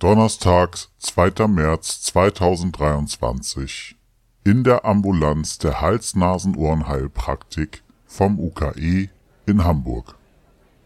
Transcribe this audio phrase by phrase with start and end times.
[0.00, 1.46] Donnerstag, 2.
[1.48, 3.96] März 2023
[4.44, 9.10] in der Ambulanz der Hals-Nasen-Ohren-Heilpraktik vom UKE
[9.44, 10.14] in Hamburg.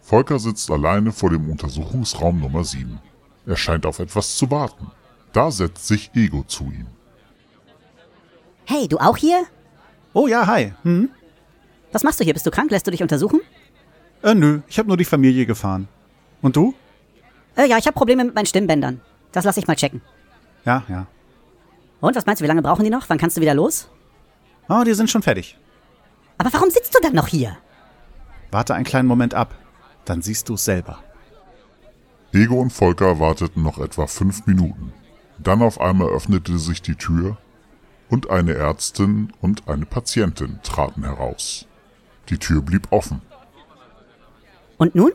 [0.01, 2.99] Volker sitzt alleine vor dem Untersuchungsraum Nummer 7.
[3.47, 4.91] Er scheint auf etwas zu warten.
[5.33, 6.89] Da setzt sich Ego zu ihm.
[8.65, 9.45] Hey, du auch hier?
[10.13, 10.73] Oh ja, hi.
[10.83, 11.09] Hm?
[11.93, 12.35] Was machst du hier?
[12.35, 12.73] Bist du krank?
[12.73, 13.43] Lässt du dich untersuchen?
[14.25, 15.87] Äh, nö, ich habe nur die Familie gefahren.
[16.43, 16.75] Und du?
[17.57, 19.01] Äh, ja, ich habe Probleme mit meinen Stimmbändern.
[19.33, 20.01] Das lass ich mal checken.
[20.65, 21.07] Ja, ja.
[22.01, 23.09] Und was meinst du, wie lange brauchen die noch?
[23.09, 23.89] Wann kannst du wieder los?
[24.69, 25.59] Oh, die sind schon fertig.
[26.39, 27.57] Aber warum sitzt du dann noch hier?
[28.51, 29.55] Warte einen kleinen Moment ab.
[30.05, 30.99] Dann siehst du's selber.
[32.33, 34.93] Ego und Volker warteten noch etwa fünf Minuten.
[35.39, 37.37] Dann auf einmal öffnete sich die Tür
[38.09, 41.67] und eine Ärztin und eine Patientin traten heraus.
[42.29, 43.23] Die Tür blieb offen.
[44.79, 45.13] Und nun?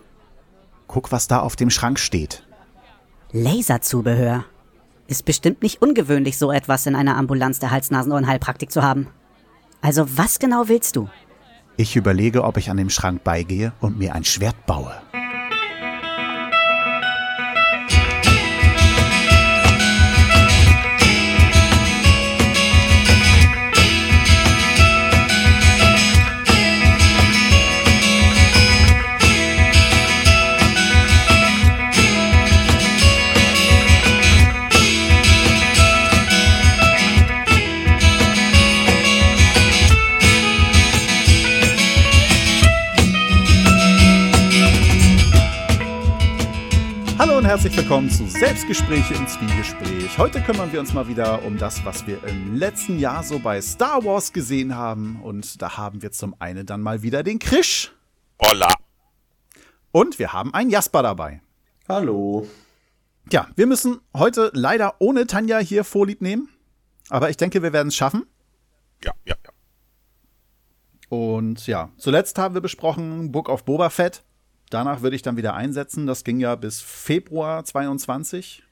[0.89, 2.43] Guck, was da auf dem Schrank steht.
[3.31, 4.43] Laserzubehör.
[5.05, 9.07] Ist bestimmt nicht ungewöhnlich, so etwas in einer Ambulanz der Hals-Nasen-Ohren-Heilpraktik zu haben.
[9.81, 11.07] Also was genau willst du?
[11.77, 14.91] Ich überlege, ob ich an dem Schrank beigehe und mir ein Schwert baue.
[47.49, 50.19] Herzlich willkommen zu Selbstgespräche im Zwiegespräch.
[50.19, 53.59] Heute kümmern wir uns mal wieder um das, was wir im letzten Jahr so bei
[53.59, 55.19] Star Wars gesehen haben.
[55.23, 57.91] Und da haben wir zum einen dann mal wieder den Krisch.
[58.39, 58.71] Hola.
[59.91, 61.41] Und wir haben einen Jasper dabei.
[61.87, 62.47] Hallo.
[63.31, 66.49] Ja, wir müssen heute leider ohne Tanja hier Vorlieb nehmen.
[67.09, 68.27] Aber ich denke, wir werden es schaffen.
[69.03, 69.49] Ja, ja, ja.
[71.09, 74.23] Und ja, zuletzt haben wir besprochen Book of Boba Fett.
[74.69, 76.05] Danach würde ich dann wieder einsetzen.
[76.05, 78.63] Das ging ja bis Februar 22.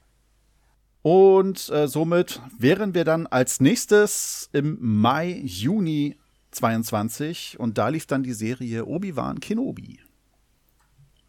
[1.02, 6.18] Und äh, somit wären wir dann als nächstes im Mai, Juni
[6.50, 7.58] 22.
[7.58, 10.00] Und da lief dann die Serie Obi-Wan Kenobi.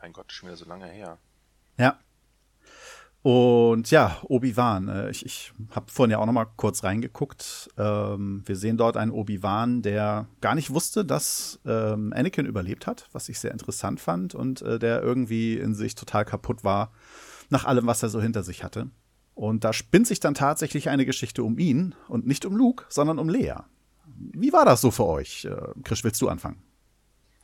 [0.01, 1.17] Mein Gott, schon wieder so lange her.
[1.77, 1.99] Ja.
[3.21, 4.87] Und ja, Obi-Wan.
[4.87, 7.69] Äh, ich ich habe vorhin ja auch noch mal kurz reingeguckt.
[7.77, 13.09] Ähm, wir sehen dort einen Obi-Wan, der gar nicht wusste, dass ähm, Anakin überlebt hat,
[13.11, 16.91] was ich sehr interessant fand und äh, der irgendwie in sich total kaputt war
[17.49, 18.89] nach allem, was er so hinter sich hatte.
[19.35, 23.19] Und da spinnt sich dann tatsächlich eine Geschichte um ihn und nicht um Luke, sondern
[23.19, 23.55] um Lea.
[24.15, 25.45] Wie war das so für euch?
[25.45, 26.61] Äh, Chris, willst du anfangen?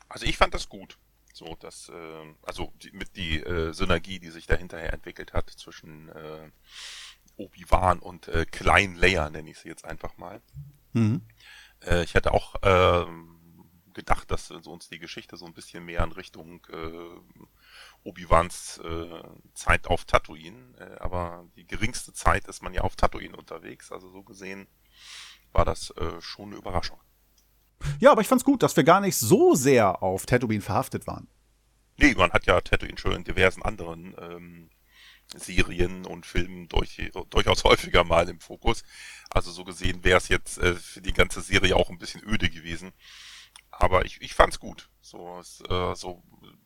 [0.07, 0.97] Also ich fand das gut.
[1.35, 5.49] So, dass, äh, also die, mit die äh, Synergie, die sich da hinterher entwickelt hat
[5.49, 6.49] zwischen äh,
[7.35, 10.41] Obi-Wan und äh, Klein Leia, nenne ich sie jetzt einfach mal.
[10.93, 11.27] Mhm.
[11.85, 13.05] Äh, ich hätte auch äh,
[13.93, 17.19] gedacht, dass so uns die Geschichte so ein bisschen mehr in Richtung äh,
[18.03, 19.23] Obi-Wans äh,
[19.55, 24.09] Zeit auf Tatooine, äh, aber die geringste Zeit ist man ja auf Tatooine unterwegs, also
[24.09, 24.67] so gesehen
[25.51, 26.99] war das äh, schon eine Überraschung.
[27.99, 31.27] Ja, aber ich fand's gut, dass wir gar nicht so sehr auf Tatooine verhaftet waren.
[31.97, 34.69] Nee, man hat ja Tatooine schon in diversen anderen ähm,
[35.33, 38.83] Serien und Filmen durch, durchaus häufiger mal im Fokus.
[39.29, 42.49] Also so gesehen wäre es jetzt äh, für die ganze Serie auch ein bisschen öde
[42.49, 42.93] gewesen.
[43.71, 44.89] Aber ich, ich fand's gut.
[45.01, 46.23] So, äh, so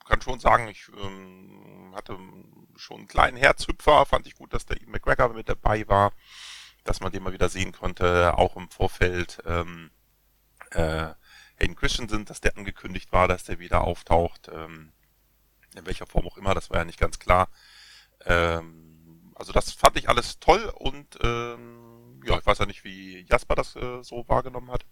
[0.07, 2.17] kann schon sagen, ich ähm, hatte
[2.75, 4.05] schon einen kleinen Herzhüpfer.
[4.05, 6.13] Fand ich gut, dass der Ian McGregor mit dabei war,
[6.83, 9.39] dass man den mal wieder sehen konnte, auch im Vorfeld.
[9.45, 9.91] Ähm,
[10.71, 11.07] äh,
[11.59, 14.49] Hayden Christensen, dass der angekündigt war, dass der wieder auftaucht.
[14.53, 14.91] Ähm,
[15.75, 17.49] in welcher Form auch immer, das war ja nicht ganz klar.
[18.25, 23.25] Ähm, also das fand ich alles toll und ähm, ja, ich weiß ja nicht, wie
[23.29, 24.85] Jasper das äh, so wahrgenommen hat.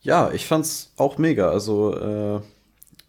[0.00, 1.50] Ja, ich fand's auch mega.
[1.50, 2.40] Also äh,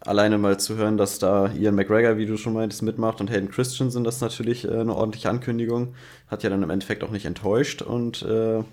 [0.00, 3.50] alleine mal zu hören, dass da Ian McGregor, wie du schon meintest, mitmacht und Hayden
[3.50, 5.94] Christensen, das ist natürlich äh, eine ordentliche Ankündigung.
[6.26, 8.64] Hat ja dann im Endeffekt auch nicht enttäuscht und äh,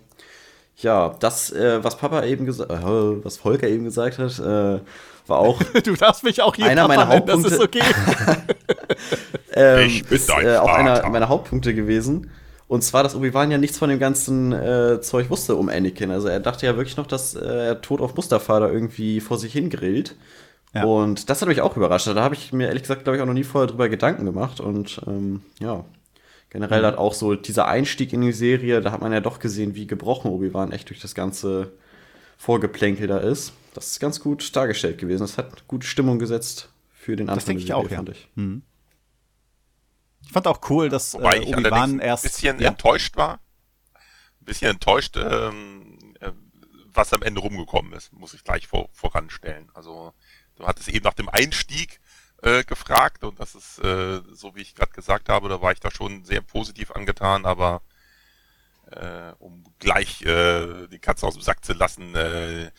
[0.78, 4.80] ja, das, äh, was Papa eben gesagt, äh, was Volker eben gesagt hat, äh,
[5.28, 7.82] war auch Du darfst mich auch hier Einer Papa meiner nennen, das ist okay.
[9.54, 12.32] ähm, Ich bin ist, dein äh, auch einer meiner Hauptpunkte gewesen.
[12.68, 16.12] Und zwar, dass Obi-Wan ja nichts von dem ganzen äh, Zeug wusste um Anakin.
[16.12, 19.38] Also er dachte ja wirklich noch, dass äh, er tot auf Mustafa da irgendwie vor
[19.38, 20.16] sich hingrillt.
[20.74, 20.84] Ja.
[20.84, 22.08] Und das hat mich auch überrascht.
[22.08, 24.60] Da habe ich mir ehrlich gesagt, glaube ich, auch noch nie vorher drüber Gedanken gemacht.
[24.60, 25.86] Und ähm, ja,
[26.50, 29.76] generell hat auch so dieser Einstieg in die Serie, da hat man ja doch gesehen,
[29.76, 31.74] wie gebrochen Obi-Wan echt durch das ganze
[32.38, 33.54] Vorgeplänkel da ist.
[33.74, 35.24] Das ist ganz gut dargestellt gewesen.
[35.24, 37.98] Das hat gute Stimmung gesetzt für den Anfang Das denke ich auch, Serie, ja.
[37.98, 38.30] fand ich.
[38.36, 38.64] Mhm.
[40.24, 42.26] Ich fand auch cool, dass Wobei äh, Obi-Wan erst.
[42.26, 42.70] ein bisschen ja?
[42.70, 43.40] enttäuscht war.
[44.42, 46.32] Ein bisschen enttäuscht, ähm, äh,
[46.94, 49.70] was am Ende rumgekommen ist, muss ich gleich vor, voranstellen.
[49.74, 50.14] Also
[50.56, 52.00] du hattest eben nach dem Einstieg
[52.42, 55.80] äh, gefragt und das ist, äh, so wie ich gerade gesagt habe, da war ich
[55.80, 57.82] da schon sehr positiv angetan, aber
[58.92, 62.72] äh, um gleich äh, die Katze aus dem Sack zu lassen, äh,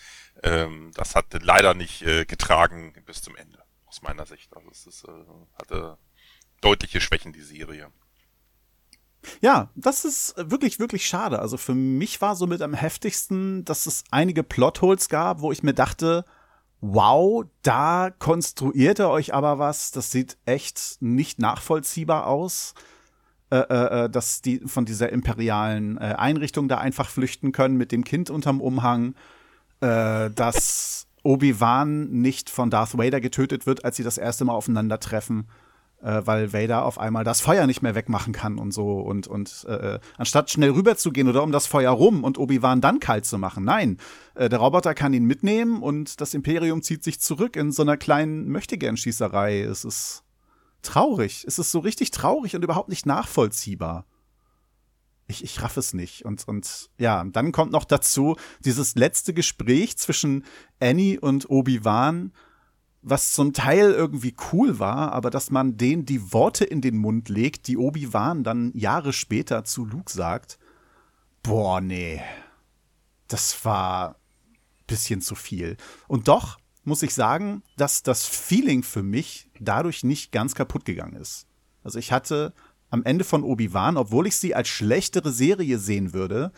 [0.42, 4.54] ähm, das hat leider nicht äh, getragen bis zum Ende, aus meiner Sicht.
[4.56, 5.12] Also es ist, äh,
[5.60, 5.98] hatte
[6.60, 7.90] deutliche Schwächen, die Serie.
[9.40, 11.40] Ja, das ist wirklich, wirklich schade.
[11.40, 15.62] Also für mich war so mit am heftigsten, dass es einige Plotholes gab, wo ich
[15.62, 16.24] mir dachte,
[16.80, 22.74] wow, da konstruiert ihr euch aber was, das sieht echt nicht nachvollziehbar aus.
[23.50, 27.92] Äh, äh, äh, dass die von dieser imperialen äh, Einrichtung da einfach flüchten können mit
[27.92, 29.14] dem Kind unterm Umhang,
[29.80, 35.48] äh, dass Obi-Wan nicht von Darth Vader getötet wird, als sie das erste Mal aufeinandertreffen,
[36.02, 39.64] äh, weil Vader auf einmal das Feuer nicht mehr wegmachen kann und so und und
[39.68, 43.64] äh, anstatt schnell rüberzugehen oder um das Feuer rum und Obi-Wan dann kalt zu machen,
[43.64, 43.98] nein,
[44.34, 47.96] äh, der Roboter kann ihn mitnehmen und das Imperium zieht sich zurück in so einer
[47.96, 49.62] kleinen Möchtegern-Schießerei.
[49.62, 50.24] Es ist
[50.82, 51.44] traurig.
[51.46, 54.06] Es ist so richtig traurig und überhaupt nicht nachvollziehbar.
[55.26, 56.24] Ich, ich raff es nicht.
[56.24, 60.44] Und, und ja, dann kommt noch dazu dieses letzte Gespräch zwischen
[60.80, 62.32] Annie und Obi-Wan,
[63.02, 67.28] was zum Teil irgendwie cool war, aber dass man denen die Worte in den Mund
[67.28, 70.58] legt, die Obi-Wan dann Jahre später zu Luke sagt.
[71.42, 72.20] Boah, nee.
[73.28, 74.16] Das war
[74.86, 75.76] bisschen zu viel.
[76.08, 81.16] Und doch muss ich sagen, dass das Feeling für mich dadurch nicht ganz kaputt gegangen
[81.16, 81.46] ist.
[81.84, 82.52] Also ich hatte
[82.90, 86.52] am Ende von Obi-Wan, obwohl ich sie als schlechtere Serie sehen würde,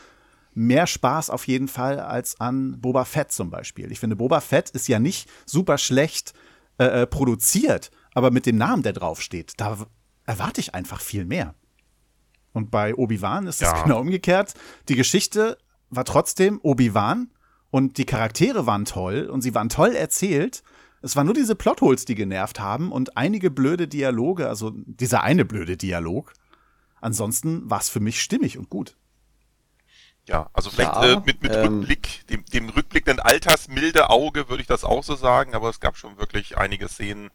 [0.53, 3.91] mehr Spaß auf jeden Fall als an Boba Fett zum Beispiel.
[3.93, 6.33] Ich finde, Boba Fett ist ja nicht super schlecht
[6.79, 9.79] äh, produziert, aber mit dem Namen, der draufsteht, da
[10.27, 11.55] erwarte ich einfach viel mehr.
[12.53, 13.83] Und bei Obi-Wan ist es Ja.
[13.85, 14.55] genau umgekehrt.
[14.89, 15.57] Die Geschichte
[15.89, 17.31] war trotzdem Obi-Wan
[17.71, 20.63] und die Charaktere waren toll und sie waren toll erzählt.
[21.03, 25.45] Es waren nur diese Plotholes, die genervt haben und einige blöde Dialoge, also dieser eine
[25.45, 26.33] blöde Dialog.
[27.01, 28.97] Ansonsten war es für mich stimmig und gut.
[30.31, 34.61] Ja, also vielleicht Ja, äh, mit, mit ähm, Rückblick, dem, dem rückblickenden altersmilde Auge würde
[34.61, 37.31] ich das auch so sagen, aber es gab schon wirklich einige Szenen,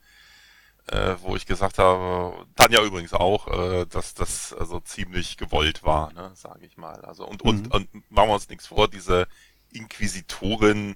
[0.88, 6.14] äh, wo ich gesagt habe, Tanja übrigens auch, äh, dass das also ziemlich gewollt war,
[6.14, 7.04] ne, sage ich mal.
[7.04, 9.28] Also und, und, und machen wir uns nichts vor, diese
[9.74, 10.96] Inquisitorin,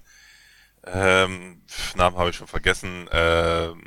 [0.84, 1.60] ähm,
[1.96, 3.82] Namen habe ich schon vergessen, ähm,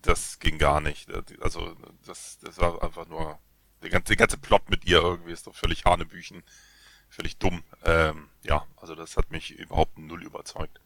[0.00, 1.10] das ging gar nicht.
[1.42, 1.76] Also
[2.06, 3.38] das, das war einfach nur
[3.82, 6.42] der ganze, der ganze Plot mit ihr irgendwie ist doch völlig Hanebüchen,
[7.12, 7.62] völlig dumm.
[7.84, 10.80] Ähm, ja, also das hat mich überhaupt null überzeugt.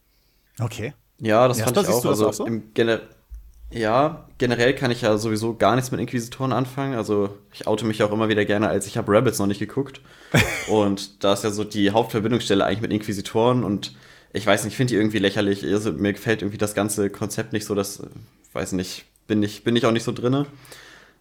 [0.61, 0.93] Okay.
[1.19, 2.03] Ja, das Jasper, fand ich siehst auch.
[2.03, 2.47] du das Also auch so?
[2.47, 3.01] im Gener
[3.71, 6.95] ja, generell kann ich ja sowieso gar nichts mit Inquisitoren anfangen.
[6.95, 10.01] Also ich oute mich auch immer wieder gerne, als ich habe Rabbits noch nicht geguckt.
[10.69, 13.95] und da ist ja so die Hauptverbindungsstelle eigentlich mit Inquisitoren und
[14.33, 15.65] ich weiß nicht, ich finde die irgendwie lächerlich.
[15.65, 18.03] Also, mir gefällt irgendwie das ganze Konzept nicht so, das,
[18.53, 20.47] weiß nicht, bin ich, bin ich auch nicht so drinne.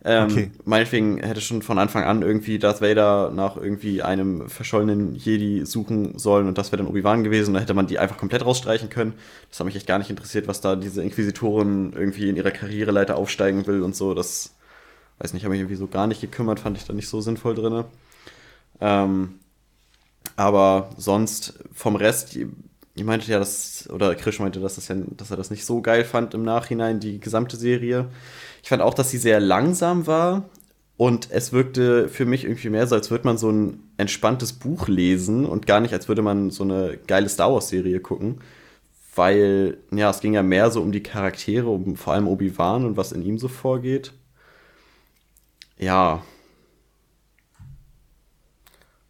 [0.07, 0.52] Ähm, Okay.
[0.66, 6.18] Meinetwegen hätte schon von Anfang an irgendwie Darth Vader nach irgendwie einem verschollenen Jedi suchen
[6.19, 7.56] sollen und das wäre dann Obi-Wan gewesen.
[7.56, 9.13] Da hätte man die einfach komplett rausstreichen können.
[9.50, 13.18] Das hat mich echt gar nicht interessiert, was da diese Inquisitorin irgendwie in ihrer Karriereleiter
[13.18, 14.13] aufsteigen will und so.
[14.13, 14.56] Das,
[15.19, 17.56] weiß nicht, habe mich irgendwie so gar nicht gekümmert, fand ich da nicht so sinnvoll
[17.56, 17.86] drinne.
[18.81, 19.40] Ähm,
[20.35, 22.38] aber sonst vom Rest,
[22.95, 25.81] ihr, meintet ja, dass, oder Krisch meinte, dass, das ja, dass er das nicht so
[25.81, 28.09] geil fand im Nachhinein, die gesamte Serie.
[28.64, 30.49] Ich fand auch, dass sie sehr langsam war
[30.97, 34.87] und es wirkte für mich irgendwie mehr so, als würde man so ein entspanntes Buch
[34.87, 38.42] lesen und gar nicht, als würde man so eine geile Star Wars-Serie gucken.
[39.14, 42.97] Weil, ja, es ging ja mehr so um die Charaktere, um vor allem Obi-Wan und
[42.97, 44.14] was in ihm so vorgeht.
[45.78, 46.23] Ja.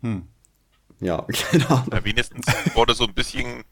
[0.01, 0.27] Hm.
[0.99, 1.89] Ja, keine Ahnung.
[1.91, 3.63] Ja, wenigstens wurde so ein bisschen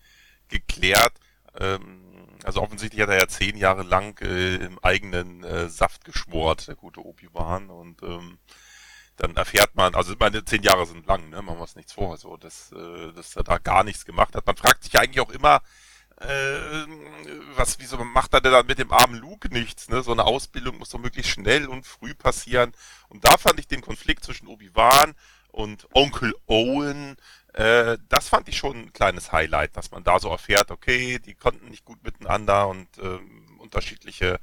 [0.49, 1.13] geklärt,
[1.59, 2.01] ähm,
[2.43, 6.75] also offensichtlich hat er ja zehn Jahre lang äh, im eigenen äh, Saft geschmort, der
[6.75, 8.37] gute Obi-Wan, und ähm,
[9.15, 12.11] dann erfährt man, also meine, zehn Jahre sind lang, ne, machen wir uns nichts vor,
[12.11, 14.45] also dass, äh, dass er da gar nichts gemacht hat.
[14.45, 15.61] Man fragt sich eigentlich auch immer,
[16.17, 16.85] äh,
[17.55, 20.03] was, wieso macht er denn dann mit dem armen Luke nichts, ne?
[20.03, 22.71] So eine Ausbildung muss doch möglichst schnell und früh passieren.
[23.09, 25.15] Und da fand ich den Konflikt zwischen Obi-Wan
[25.49, 27.17] und Onkel Owen,
[27.53, 31.35] äh, das fand ich schon ein kleines Highlight, dass man da so erfährt, okay, die
[31.35, 34.39] konnten nicht gut miteinander und ähm, unterschiedliche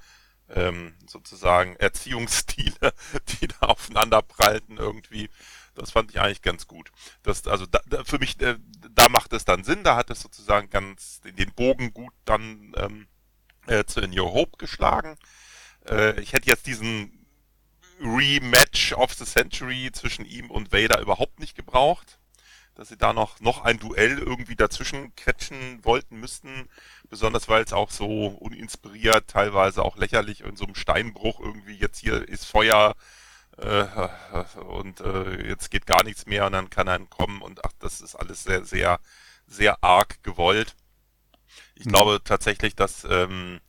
[0.48, 2.92] ähm, sozusagen Erziehungsstile,
[3.40, 5.28] die da aufeinander prallten irgendwie.
[5.74, 6.92] Das fand ich eigentlich ganz gut.
[7.22, 8.58] Das, also da, da, für mich, äh,
[8.94, 13.08] da macht es dann Sinn, da hat es sozusagen ganz den, Bogen gut dann ähm,
[13.66, 15.16] äh, zu In Your Hope geschlagen.
[15.88, 17.26] Äh, ich hätte jetzt diesen
[18.00, 22.19] Rematch of the Century zwischen ihm und Vader überhaupt nicht gebraucht.
[22.74, 26.68] Dass sie da noch, noch ein Duell irgendwie dazwischen quetschen wollten müssten.
[27.08, 31.98] Besonders weil es auch so uninspiriert, teilweise auch lächerlich in so einem Steinbruch irgendwie jetzt
[31.98, 32.94] hier ist Feuer
[33.58, 33.86] äh,
[34.60, 38.00] und äh, jetzt geht gar nichts mehr und dann kann er kommen und ach, das
[38.00, 39.00] ist alles sehr, sehr,
[39.46, 40.76] sehr arg gewollt.
[41.74, 41.90] Ich mhm.
[41.90, 43.60] glaube tatsächlich, dass, ähm,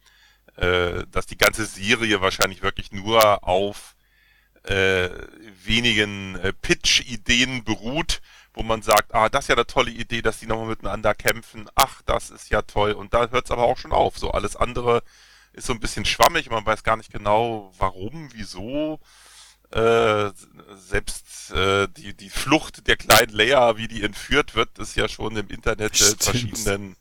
[0.56, 3.96] äh, dass die ganze Serie wahrscheinlich wirklich nur auf
[4.64, 5.10] äh,
[5.64, 8.22] wenigen äh, Pitch-Ideen beruht,
[8.54, 11.70] wo man sagt, ah, das ist ja eine tolle Idee, dass die nochmal miteinander kämpfen.
[11.76, 12.92] Ach, das ist ja toll.
[12.92, 14.18] Und da hört es aber auch schon auf.
[14.18, 15.04] So alles andere
[15.54, 16.50] ist so ein bisschen schwammig.
[16.50, 19.00] Man weiß gar nicht genau, warum, wieso.
[19.72, 20.32] Äh,
[20.76, 25.38] selbst äh, die, die Flucht der kleinen Leia, wie die entführt wird, ist ja schon
[25.38, 26.98] im Internet äh, verschiedenen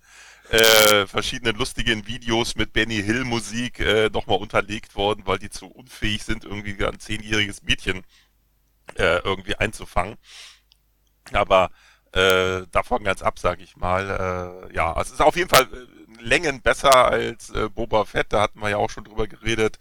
[0.50, 5.66] äh, verschiedenen lustigen Videos mit Benny Hill Musik äh, nochmal unterlegt worden, weil die zu
[5.66, 8.02] unfähig sind, irgendwie ein zehnjähriges Mädchen
[8.96, 10.16] äh, irgendwie einzufangen.
[11.36, 11.70] Aber
[12.12, 14.64] äh, davon ganz ab, sag ich mal.
[14.70, 18.42] Äh, ja, es ist auf jeden Fall äh, Längen besser als äh, Boba Fett, da
[18.42, 19.78] hatten wir ja auch schon drüber geredet.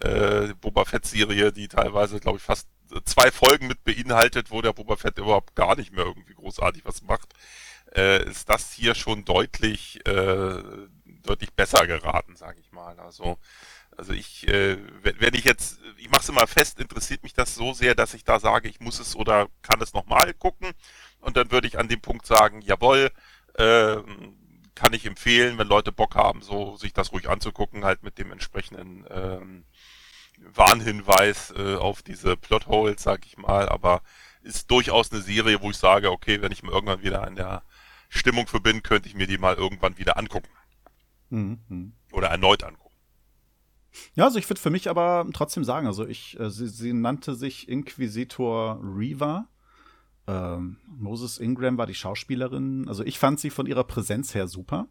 [0.00, 2.68] Äh, Boba Fett-Serie, die teilweise, glaube ich, fast
[3.04, 7.02] zwei Folgen mit beinhaltet, wo der Boba Fett überhaupt gar nicht mehr irgendwie großartig was
[7.02, 7.34] macht
[7.94, 10.62] äh, ist das hier schon deutlich, äh,
[11.22, 12.98] deutlich besser geraten, sage ich mal.
[13.00, 13.38] Also,
[14.00, 17.74] also ich, äh, wenn ich jetzt, ich mache es immer fest, interessiert mich das so
[17.74, 20.72] sehr, dass ich da sage, ich muss es oder kann es nochmal gucken.
[21.20, 23.10] Und dann würde ich an dem Punkt sagen, jawohl,
[23.56, 23.96] äh,
[24.74, 28.32] kann ich empfehlen, wenn Leute Bock haben, so sich das ruhig anzugucken, halt mit dem
[28.32, 29.64] entsprechenden ähm,
[30.38, 34.00] Warnhinweis äh, auf diese Plotholes, sag ich mal, aber
[34.40, 37.64] ist durchaus eine Serie, wo ich sage, okay, wenn ich mir irgendwann wieder in der
[38.08, 40.48] Stimmung für bin, könnte ich mir die mal irgendwann wieder angucken.
[41.28, 41.92] Mhm.
[42.12, 42.79] Oder erneut angucken.
[44.14, 47.34] Ja, also ich würde für mich aber trotzdem sagen, also ich, äh, sie, sie, nannte
[47.34, 49.48] sich Inquisitor Reva.
[50.26, 52.88] Ähm, Moses Ingram war die Schauspielerin.
[52.88, 54.88] Also ich fand sie von ihrer Präsenz her super.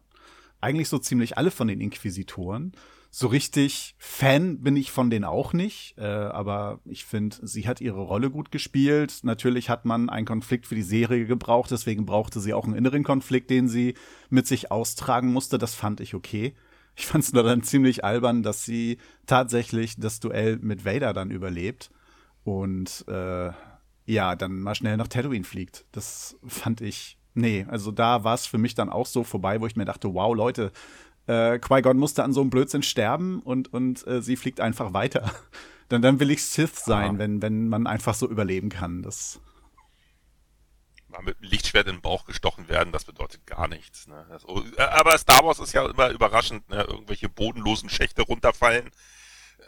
[0.60, 2.72] Eigentlich so ziemlich alle von den Inquisitoren
[3.10, 7.80] so richtig Fan bin ich von denen auch nicht, äh, aber ich finde, sie hat
[7.80, 9.20] ihre Rolle gut gespielt.
[9.22, 13.02] Natürlich hat man einen Konflikt für die Serie gebraucht, deswegen brauchte sie auch einen inneren
[13.02, 13.94] Konflikt, den sie
[14.28, 15.58] mit sich austragen musste.
[15.58, 16.54] Das fand ich okay.
[16.96, 21.30] Ich fand es nur dann ziemlich albern, dass sie tatsächlich das Duell mit Vader dann
[21.30, 21.90] überlebt
[22.44, 23.50] und äh,
[24.06, 25.84] ja, dann mal schnell nach Tatooine fliegt.
[25.92, 29.66] Das fand ich Nee, also da war es für mich dann auch so vorbei, wo
[29.66, 30.72] ich mir dachte, wow, Leute,
[31.26, 35.30] äh, Qui-Gon musste an so einem Blödsinn sterben und, und äh, sie fliegt einfach weiter.
[35.88, 39.02] dann, dann will ich Sith sein, wenn, wenn man einfach so überleben kann.
[39.02, 39.40] Das
[41.22, 44.06] mit einem Lichtschwert in den Bauch gestochen werden, das bedeutet gar nichts.
[44.06, 44.26] Ne?
[44.28, 46.82] Das, äh, aber Star Wars ist ja immer überraschend, ne?
[46.82, 48.90] irgendwelche bodenlosen Schächte runterfallen.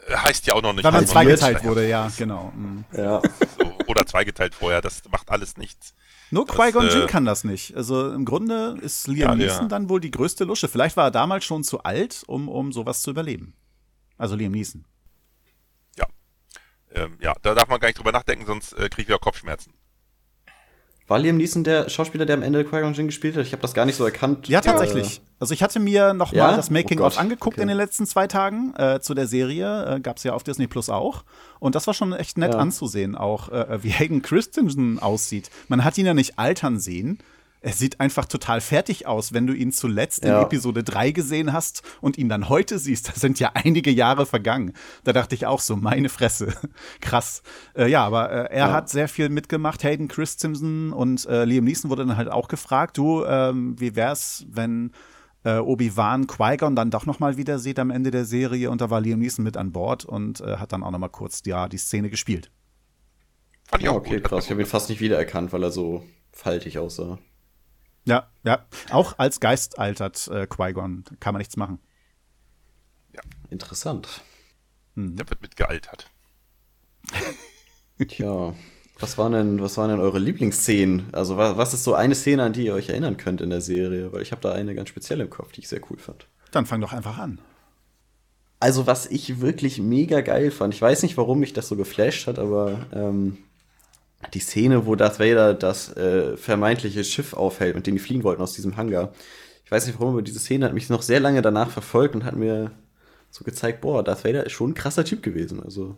[0.07, 0.83] Äh, heißt ja auch noch nicht.
[0.83, 2.51] Weil man zweigeteilt wurde, ja, genau.
[2.55, 2.85] Mhm.
[2.95, 3.21] Ja.
[3.57, 5.93] So, oder zweigeteilt vorher, das macht alles nichts.
[6.31, 7.75] Nur Qui-Gon Jinn äh, kann das nicht.
[7.75, 10.67] Also im Grunde ist Liam ja, Neeson dann wohl die größte Lusche.
[10.67, 13.53] Vielleicht war er damals schon zu alt, um, um sowas zu überleben.
[14.17, 14.85] Also Liam Neeson.
[15.95, 16.07] Ja.
[16.91, 19.73] Ähm, ja, da darf man gar nicht drüber nachdenken, sonst äh, kriege ich wieder Kopfschmerzen.
[21.07, 23.45] War Liam Neeson der Schauspieler, der am Ende Qui-Gon Jinn gespielt hat?
[23.45, 24.47] Ich habe das gar nicht so erkannt.
[24.47, 25.21] Ja, tatsächlich.
[25.39, 26.47] Also ich hatte mir noch ja?
[26.47, 27.61] mal das Making-of oh angeguckt okay.
[27.61, 29.95] in den letzten zwei Tagen äh, zu der Serie.
[29.95, 31.25] Äh, Gab es ja auf Disney Plus auch.
[31.59, 32.59] Und das war schon echt nett ja.
[32.59, 35.49] anzusehen, auch äh, wie Hayden Christensen aussieht.
[35.67, 37.19] Man hat ihn ja nicht altern sehen
[37.63, 40.37] er sieht einfach total fertig aus, wenn du ihn zuletzt ja.
[40.37, 43.03] in Episode 3 gesehen hast und ihn dann heute siehst.
[43.13, 44.73] Da sind ja einige Jahre vergangen.
[45.03, 46.53] Da dachte ich auch so, meine Fresse.
[47.01, 47.41] Krass.
[47.75, 48.71] Äh, ja, aber äh, er ja.
[48.73, 52.97] hat sehr viel mitgemacht, Hayden Christensen und äh, Liam Neeson wurde dann halt auch gefragt,
[52.97, 54.91] du, ähm, wie wär's, wenn
[55.45, 58.89] äh, Obi-Wan Qui-Gon dann doch noch mal wieder sieht am Ende der Serie und da
[58.89, 61.69] war Liam Neeson mit an Bord und äh, hat dann auch noch mal kurz ja,
[61.69, 62.51] die Szene gespielt.
[63.65, 64.25] Fand ich auch okay, gut.
[64.25, 64.45] krass.
[64.45, 67.19] Ich habe ihn fast nicht wiedererkannt, weil er so faltig aussah.
[68.05, 68.65] Ja, ja.
[68.91, 71.05] Auch als Geist altert äh, Qui-Gon.
[71.19, 71.79] Kann man nichts machen.
[73.13, 73.21] Ja.
[73.49, 74.21] Interessant.
[74.95, 75.15] Hm.
[75.15, 76.09] Der wird mitgealtert.
[78.07, 78.53] Tja.
[78.99, 81.07] Was waren denn, was waren denn eure Lieblingsszenen?
[81.13, 83.61] Also, was, was ist so eine Szene, an die ihr euch erinnern könnt in der
[83.61, 84.13] Serie?
[84.13, 86.27] Weil ich habe da eine ganz speziell im Kopf, die ich sehr cool fand.
[86.51, 87.39] Dann fang doch einfach an.
[88.59, 92.27] Also, was ich wirklich mega geil fand, ich weiß nicht, warum mich das so geflasht
[92.27, 93.39] hat, aber ähm,
[94.33, 98.41] die Szene, wo Darth Vader das äh, vermeintliche Schiff aufhält, mit dem die fliehen wollten
[98.41, 99.13] aus diesem Hangar.
[99.65, 102.23] Ich weiß nicht warum, aber diese Szene hat mich noch sehr lange danach verfolgt und
[102.25, 102.71] hat mir
[103.29, 105.61] so gezeigt, boah, Darth Vader ist schon ein krasser Typ gewesen.
[105.63, 105.97] Also,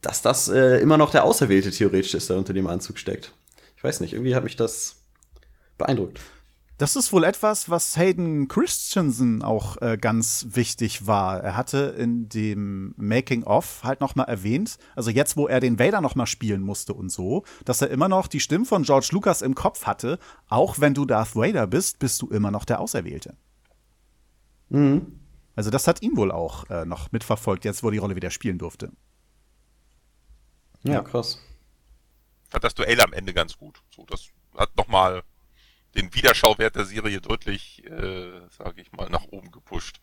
[0.00, 3.32] dass das äh, immer noch der Auserwählte theoretisch ist, der unter dem Anzug steckt.
[3.76, 5.02] Ich weiß nicht, irgendwie hat mich das
[5.78, 6.20] beeindruckt.
[6.82, 11.38] Das ist wohl etwas, was Hayden Christensen auch äh, ganz wichtig war.
[11.38, 15.78] Er hatte in dem Making of halt noch mal erwähnt, also jetzt, wo er den
[15.78, 19.10] Vader noch mal spielen musste und so, dass er immer noch die Stimme von George
[19.12, 20.18] Lucas im Kopf hatte.
[20.48, 23.36] Auch wenn du Darth Vader bist, bist du immer noch der Auserwählte.
[24.70, 25.20] Mhm.
[25.54, 28.32] Also das hat ihn wohl auch äh, noch mitverfolgt, jetzt wo er die Rolle wieder
[28.32, 28.90] spielen durfte.
[30.82, 31.38] Ja, krass.
[32.46, 33.80] Ich fand das Duell am Ende ganz gut.
[33.94, 35.22] So, das hat noch mal
[35.94, 40.00] den Wiederschauwert der Serie deutlich, äh, sage ich mal, nach oben gepusht.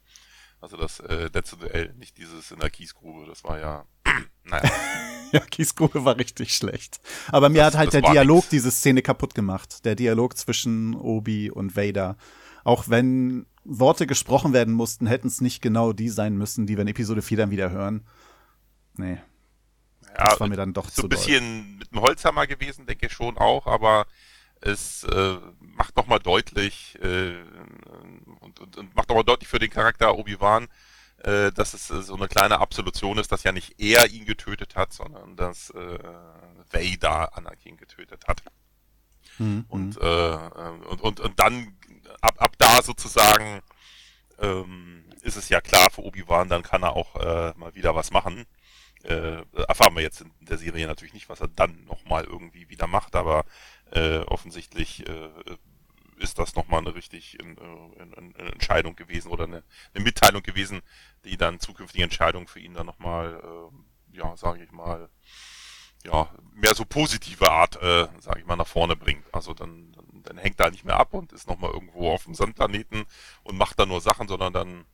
[0.62, 3.86] Also das äh, letzte Duell, nicht dieses in der Kiesgrube, das war ja,
[4.44, 4.70] naja.
[5.32, 7.00] ja, Kiesgrube war richtig schlecht.
[7.30, 8.50] Aber mir das, hat halt der Dialog nix.
[8.50, 9.86] diese Szene kaputt gemacht.
[9.86, 12.18] Der Dialog zwischen Obi und Vader.
[12.64, 16.82] Auch wenn Worte gesprochen werden mussten, hätten es nicht genau die sein müssen, die wir
[16.82, 18.06] in Episode 4 dann wieder hören.
[18.98, 19.18] Nee.
[20.18, 21.78] Ja, das war mir dann doch so ein bisschen doll.
[21.80, 24.08] mit dem Holzhammer gewesen, denke ich schon auch, aber
[24.62, 27.36] es äh, macht nochmal deutlich äh,
[28.42, 30.68] und, und, und macht nochmal deutlich für den Charakter Obi-Wan,
[31.24, 34.76] äh, dass es äh, so eine kleine Absolution ist, dass ja nicht er ihn getötet
[34.76, 36.00] hat, sondern dass äh,
[36.72, 38.44] Vader Anakin getötet hat.
[39.38, 39.66] Mhm.
[39.70, 40.02] Und, mhm.
[40.02, 41.78] äh, und, und, und dann
[42.22, 43.62] ab, ab da sozusagen
[44.40, 48.12] ähm, ist es ja klar für Obi-Wan, dann kann er auch äh, mal wieder was
[48.12, 48.46] machen.
[49.04, 52.86] Äh, erfahren wir jetzt in der Serie natürlich nicht, was er dann nochmal irgendwie wieder
[52.86, 53.46] macht, aber
[53.92, 55.30] äh, offensichtlich äh,
[56.20, 60.82] ist das nochmal eine richtig äh, in, in, Entscheidung gewesen oder eine, eine, Mitteilung gewesen,
[61.26, 65.10] die dann zukünftige Entscheidungen für ihn dann nochmal, äh, ja, sage ich mal,
[66.06, 69.34] ja, mehr so positive Art, äh, sage ich mal, nach vorne bringt.
[69.34, 72.36] Also dann, dann, dann hängt er nicht mehr ab und ist nochmal irgendwo auf dem
[72.36, 73.06] Sandplaneten
[73.44, 74.86] und macht da nur Sachen, sondern dann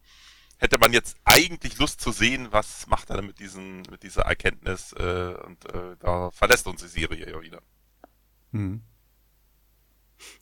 [0.58, 4.24] hätte man jetzt eigentlich Lust zu sehen, was macht er denn mit diesen, mit dieser
[4.24, 7.62] Erkenntnis äh, und äh, da verlässt uns die Serie ja wieder.
[8.55, 8.81] Hm.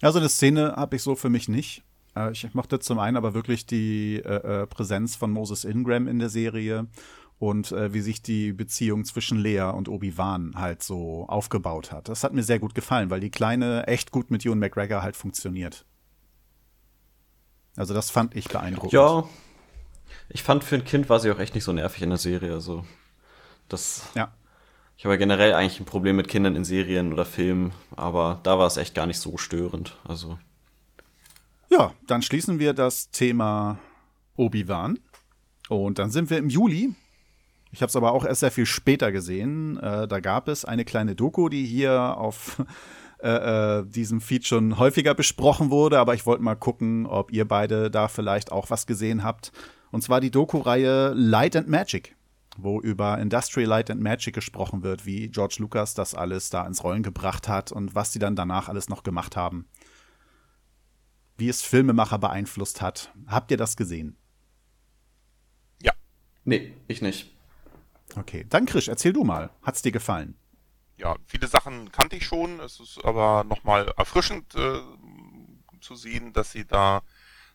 [0.02, 1.84] Also eine Szene habe ich so für mich nicht.
[2.16, 6.20] Äh, ich mochte zum einen aber wirklich die äh, äh, Präsenz von Moses Ingram in
[6.20, 6.88] der Serie
[7.40, 12.08] und äh, wie sich die Beziehung zwischen Lea und Obi-Wan halt so aufgebaut hat.
[12.08, 15.16] Das hat mir sehr gut gefallen, weil die Kleine echt gut mit Ewan McGregor halt
[15.16, 15.86] funktioniert.
[17.76, 18.94] Also das fand ich beeindruckend.
[18.94, 19.28] Ja,
[20.30, 22.54] ich fand für ein Kind war sie auch echt nicht so nervig in der Serie.
[22.54, 22.86] Also
[23.68, 24.32] das ja.
[24.98, 28.58] Ich habe ja generell eigentlich ein Problem mit Kindern in Serien oder Filmen, aber da
[28.58, 29.98] war es echt gar nicht so störend.
[30.08, 30.38] Also.
[31.70, 33.80] Ja, dann schließen wir das Thema
[34.36, 35.00] Obi-Wan.
[35.70, 36.94] Und dann sind wir im Juli.
[37.72, 39.78] Ich habe es aber auch erst sehr viel später gesehen.
[39.78, 42.62] Äh, da gab es eine kleine Doku, die hier auf
[43.24, 46.00] äh, äh, diesem Feed schon häufiger besprochen wurde.
[46.00, 49.52] Aber ich wollte mal gucken, ob ihr beide da vielleicht auch was gesehen habt.
[49.92, 52.16] Und zwar die Doku-Reihe Light and Magic
[52.58, 56.84] wo über Industrial Light and Magic gesprochen wird, wie George Lucas das alles da ins
[56.84, 59.68] Rollen gebracht hat und was sie dann danach alles noch gemacht haben.
[61.38, 63.14] Wie es Filmemacher beeinflusst hat.
[63.28, 64.18] Habt ihr das gesehen?
[65.82, 65.94] Ja.
[66.44, 67.36] Nee, ich nicht.
[68.16, 69.50] Okay, dann Krisch, erzähl du mal.
[69.64, 70.36] Hat's dir gefallen?
[70.98, 72.60] Ja, viele Sachen kannte ich schon.
[72.60, 74.80] Es ist aber nochmal erfrischend äh,
[75.82, 77.02] zu sehen, dass sie da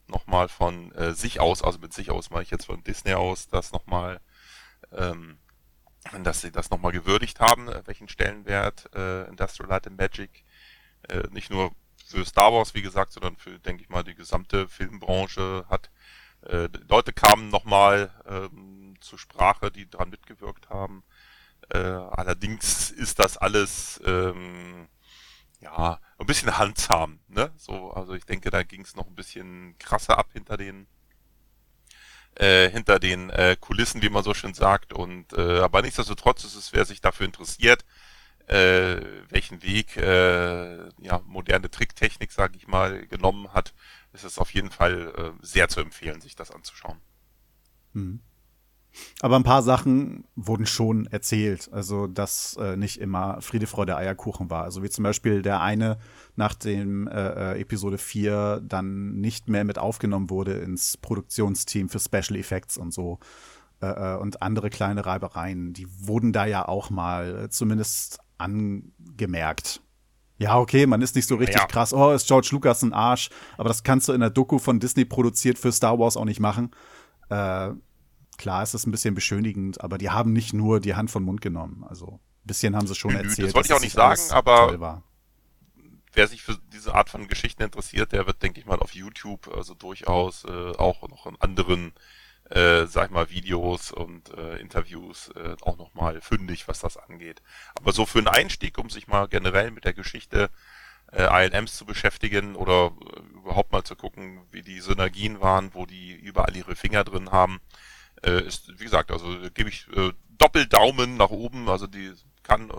[0.09, 3.49] nochmal von äh, sich aus, also mit sich aus mache ich jetzt von Disney aus,
[3.49, 4.21] das nochmal
[4.93, 5.39] ähm,
[6.23, 10.45] dass sie das nochmal gewürdigt haben, äh, welchen Stellenwert äh, Industrial Light and Magic
[11.09, 11.73] äh, nicht nur
[12.07, 15.91] für Star Wars, wie gesagt, sondern für, denke ich mal, die gesamte Filmbranche hat.
[16.43, 21.03] Äh, Leute kamen nochmal ähm, zur Sprache, die daran mitgewirkt haben.
[21.71, 24.89] Äh, allerdings ist das alles ähm,
[25.61, 27.53] ja ein bisschen handsam, ne?
[27.57, 30.87] So, also ich denke, da ging es noch ein bisschen krasser ab hinter den
[32.39, 34.93] äh, hinter den äh, Kulissen, wie man so schön sagt.
[34.93, 37.85] Und äh, aber nichtsdestotrotz ist es, wer sich dafür interessiert,
[38.47, 43.75] äh, welchen Weg äh, ja moderne Tricktechnik, sage ich mal, genommen hat,
[44.13, 46.99] ist es auf jeden Fall äh, sehr zu empfehlen, sich das anzuschauen.
[47.93, 48.21] Mhm.
[49.21, 51.69] Aber ein paar Sachen wurden schon erzählt.
[51.73, 54.65] Also, dass äh, nicht immer Friede, Freude, Eierkuchen war.
[54.65, 55.99] Also, wie zum Beispiel der eine
[56.37, 62.01] nach dem äh, äh Episode 4 dann nicht mehr mit aufgenommen wurde ins Produktionsteam für
[62.01, 63.19] Special Effects und so.
[63.81, 69.81] Äh, äh und andere kleine Reibereien, die wurden da ja auch mal äh, zumindest angemerkt.
[70.39, 71.67] Ja, okay, man ist nicht so richtig ja.
[71.67, 74.79] krass, oh, ist George Lucas ein Arsch, aber das kannst du in der Doku von
[74.79, 76.71] Disney produziert für Star Wars auch nicht machen.
[77.29, 77.71] Äh,
[78.39, 81.41] klar ist es ein bisschen beschönigend, aber die haben nicht nur die Hand von Mund
[81.43, 81.85] genommen.
[81.87, 83.49] Also ein bisschen haben sie schon Nö, erzählt.
[83.49, 85.03] Das wollte ich auch nicht sagen, aber
[86.13, 89.49] wer sich für diese Art von Geschichten interessiert, der wird, denke ich mal, auf YouTube
[89.55, 91.93] also durchaus äh, auch noch in anderen,
[92.51, 97.43] äh, sag ich mal, Videos und äh, Interviews äh, auch nochmal fündig, was das angeht.
[97.75, 100.51] Aber so für einen Einstieg, um sich mal generell mit der Geschichte
[101.13, 105.87] äh, ILMs zu beschäftigen oder äh, überhaupt mal zu gucken, wie die Synergien waren, wo
[105.87, 107.61] die überall ihre Finger drin haben.
[108.23, 112.75] Äh, ist, wie gesagt, also gebe ich äh, Doppeldaumen nach oben, also die kann, äh,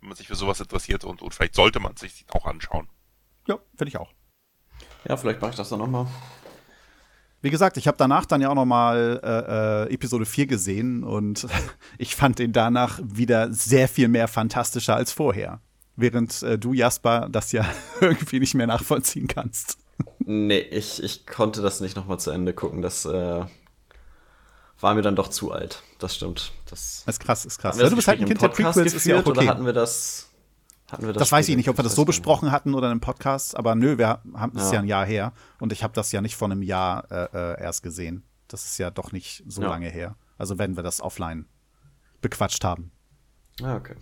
[0.00, 2.88] wenn man sich für sowas interessiert und, und vielleicht sollte man sich auch anschauen.
[3.46, 4.12] Ja, finde ich auch.
[5.08, 6.06] Ja, vielleicht mache ich das dann nochmal.
[7.40, 11.02] Wie gesagt, ich habe danach dann ja auch noch mal äh, äh, Episode 4 gesehen
[11.02, 11.46] und
[11.98, 15.60] ich fand den danach wieder sehr viel mehr fantastischer als vorher.
[15.96, 17.66] Während äh, du, Jasper, das ja
[18.00, 19.78] irgendwie nicht mehr nachvollziehen kannst.
[20.20, 22.80] Nee, ich, ich konnte das nicht noch mal zu Ende gucken.
[22.80, 23.44] Das äh,
[24.82, 25.82] war mir dann doch zu alt.
[25.98, 26.52] Das stimmt.
[26.68, 27.76] Das, das ist krass, ist krass.
[27.76, 29.30] Ja, das du bist halt ein Kind der Prequels, ist ja auch okay.
[29.30, 30.28] Oder hatten wir das?
[30.98, 33.56] Wir Das, weiß ich nicht, ob wir das so besprochen hatten oder in einem Podcast,
[33.56, 34.74] aber nö, wir haben es Ja.
[34.74, 37.62] ja ein Jahr her und ich habe das ja nicht vor einem Jahr äh, äh,
[37.62, 38.24] erst gesehen.
[38.48, 39.68] Das ist ja doch nicht so Ja.
[39.70, 40.16] lange her.
[40.36, 41.46] Also wenn wir das offline
[42.20, 42.92] bequatscht haben.
[43.62, 43.94] Ah, okay.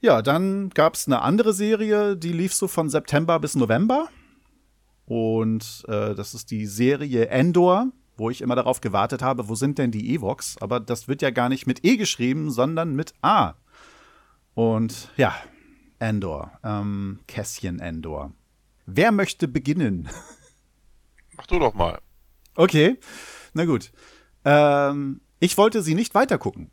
[0.00, 4.08] Ja, dann gab es eine andere Serie, die lief so von September bis November.
[5.04, 9.78] Und äh, das ist die Serie Endor, wo ich immer darauf gewartet habe, wo sind
[9.78, 10.56] denn die Evox?
[10.60, 13.54] Aber das wird ja gar nicht mit E geschrieben, sondern mit A.
[14.54, 15.34] Und ja,
[15.98, 18.32] Endor, ähm, Kässchen Endor.
[18.86, 20.08] Wer möchte beginnen?
[21.36, 22.00] Mach du doch mal.
[22.54, 22.98] Okay,
[23.52, 23.92] na gut.
[24.44, 26.70] Ähm, ich wollte sie nicht weitergucken.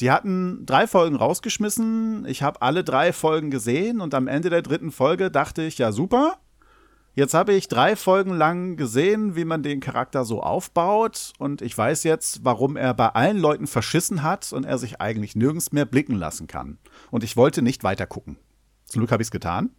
[0.00, 2.24] Die hatten drei Folgen rausgeschmissen.
[2.26, 5.92] Ich habe alle drei Folgen gesehen und am Ende der dritten Folge dachte ich, ja
[5.92, 6.38] super.
[7.14, 11.76] Jetzt habe ich drei Folgen lang gesehen, wie man den Charakter so aufbaut und ich
[11.76, 15.84] weiß jetzt, warum er bei allen Leuten verschissen hat und er sich eigentlich nirgends mehr
[15.84, 16.78] blicken lassen kann.
[17.10, 18.38] Und ich wollte nicht weitergucken.
[18.86, 19.70] Zum Glück habe ich es getan.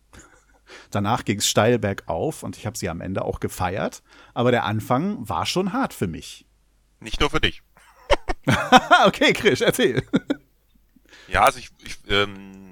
[0.91, 4.03] Danach ging es steil bergauf und ich habe sie am Ende auch gefeiert.
[4.35, 6.45] Aber der Anfang war schon hart für mich.
[6.99, 7.63] Nicht nur für dich.
[9.05, 10.03] Okay, Krisch, erzähl.
[11.27, 12.62] Ja, also ich, ich ähm,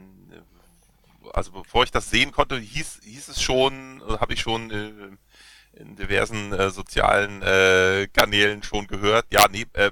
[1.34, 5.80] also bevor ich das sehen konnte, hieß, hieß es schon, äh, habe ich schon äh,
[5.80, 9.26] in diversen äh, sozialen äh, Kanälen schon gehört.
[9.32, 9.92] Ja, nee, äh,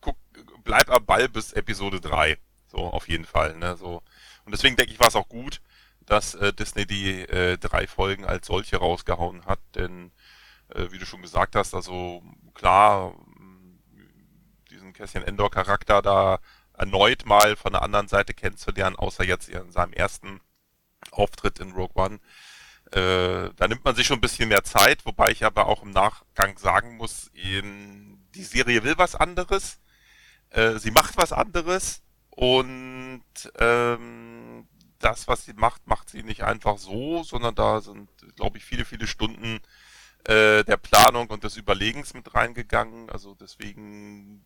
[0.00, 0.16] guck,
[0.64, 2.38] bleib am Ball bis Episode 3.
[2.66, 3.56] So, auf jeden Fall.
[3.56, 4.02] Ne, so.
[4.44, 5.60] Und deswegen denke ich, war es auch gut,
[6.06, 10.10] dass äh, Disney die äh, drei Folgen als solche rausgehauen hat, denn
[10.74, 12.22] äh, wie du schon gesagt hast, also
[12.54, 13.14] klar,
[14.70, 16.40] diesen Cassian Endor Charakter da
[16.72, 20.40] erneut mal von der anderen Seite kennenzulernen, außer jetzt in seinem ersten
[21.18, 22.20] Auftritt in Rogue One.
[22.92, 25.90] Äh, da nimmt man sich schon ein bisschen mehr Zeit, wobei ich aber auch im
[25.90, 29.78] Nachgang sagen muss, ähm, die Serie will was anderes,
[30.50, 33.22] äh, sie macht was anderes und
[33.58, 34.66] ähm,
[35.00, 38.84] das, was sie macht, macht sie nicht einfach so, sondern da sind, glaube ich, viele,
[38.84, 39.60] viele Stunden
[40.24, 43.10] äh, der Planung und des Überlegens mit reingegangen.
[43.10, 44.44] Also deswegen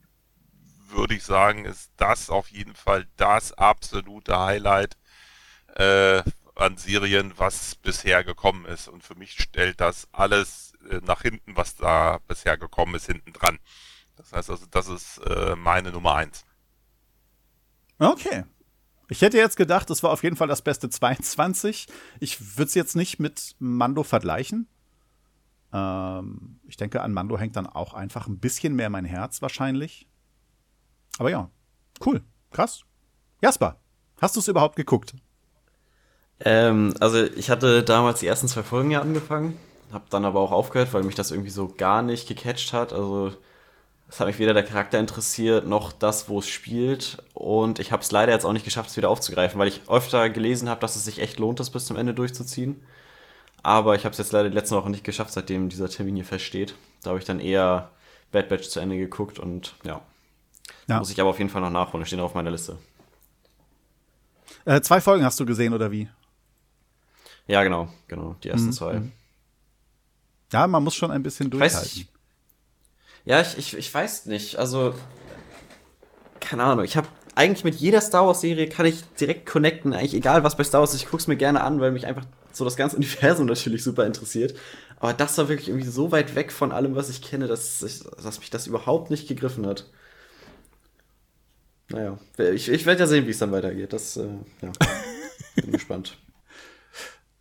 [0.89, 4.97] würde ich sagen, ist das auf jeden Fall das absolute Highlight
[5.77, 6.23] äh,
[6.55, 8.89] an Serien, was bisher gekommen ist.
[8.89, 13.33] Und für mich stellt das alles äh, nach hinten, was da bisher gekommen ist, hinten
[13.33, 13.59] dran.
[14.17, 16.45] Das heißt also, das ist äh, meine Nummer eins.
[17.99, 18.45] Okay.
[19.09, 21.87] Ich hätte jetzt gedacht, das war auf jeden Fall das beste 22.
[22.21, 24.69] Ich würde es jetzt nicht mit Mando vergleichen.
[25.73, 30.09] Ähm, ich denke, an Mando hängt dann auch einfach ein bisschen mehr mein Herz wahrscheinlich.
[31.19, 31.51] Aber ja,
[32.05, 32.85] cool, krass.
[33.43, 33.81] Jasper,
[34.21, 35.15] hast du es überhaupt geguckt?
[36.45, 39.59] Ähm, also ich hatte damals die ersten zwei Folgen ja angefangen,
[39.93, 42.93] habe dann aber auch aufgehört, weil mich das irgendwie so gar nicht gecatcht hat.
[42.93, 43.33] Also
[44.09, 47.23] es hat mich weder der Charakter interessiert, noch das, wo es spielt.
[47.35, 50.29] Und ich habe es leider jetzt auch nicht geschafft, es wieder aufzugreifen, weil ich öfter
[50.31, 52.83] gelesen habe, dass es sich echt lohnt, das bis zum Ende durchzuziehen.
[53.63, 56.25] Aber ich habe es jetzt leider die letzten Wochen nicht geschafft, seitdem dieser Termin hier
[56.25, 56.75] feststeht.
[57.03, 57.91] Da habe ich dann eher
[58.33, 60.01] Bad Batch zu Ende geguckt und ja.
[60.89, 60.99] Ja.
[60.99, 62.77] Muss ich aber auf jeden Fall noch nachholen, stehen auf meiner Liste.
[64.65, 66.09] Äh, zwei Folgen hast du gesehen oder wie?
[67.47, 68.93] Ja, genau, genau, die ersten Mhm, zwei.
[69.01, 69.13] mhm.
[70.53, 71.99] Ja, man muss schon ein bisschen Ich weiß durchhalten.
[71.99, 72.09] nicht.
[73.25, 74.57] Ja, ich, ich, ich weiß nicht.
[74.57, 74.95] Also,
[76.41, 76.85] keine Ahnung.
[76.85, 79.95] Ich habe eigentlich mit jeder Star Wars-Serie kann ich direkt connecten.
[79.95, 81.01] Eigentlich egal, was bei Star Wars ist.
[81.03, 84.05] Ich gucke es mir gerne an, weil mich einfach so das ganze Universum natürlich super
[84.07, 84.55] interessiert.
[85.01, 88.03] Aber das war wirklich irgendwie so weit weg von allem, was ich kenne, dass, ich,
[88.23, 89.89] dass mich das überhaupt nicht gegriffen hat.
[91.89, 93.93] Naja, ich, ich werde ja sehen, wie es dann weitergeht.
[93.93, 94.29] Das, äh,
[94.63, 94.73] ja.
[95.57, 96.19] Bin gespannt.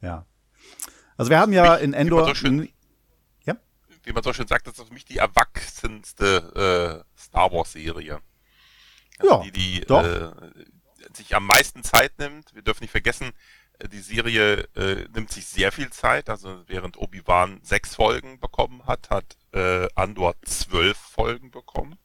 [0.02, 0.26] Ja.
[1.18, 2.26] Also wir haben ja Mich- in wie man Endor.
[2.26, 2.70] so schön-
[3.46, 3.56] ja?
[4.04, 8.20] Wie man so schön sagt, das ist für mich die erwachsenste äh, Star Wars Serie.
[9.20, 10.04] Also Ja, die, die doch.
[10.04, 10.32] Äh,
[11.14, 12.54] sich am meisten Zeit nimmt.
[12.56, 13.32] Wir dürfen nicht vergessen,
[13.80, 16.30] äh, die Serie äh, nimmt sich sehr viel Zeit.
[16.30, 21.98] Also während Obi-Wan sechs Folgen bekommen hat, hat äh, Andor zwölf Folgen bekommen.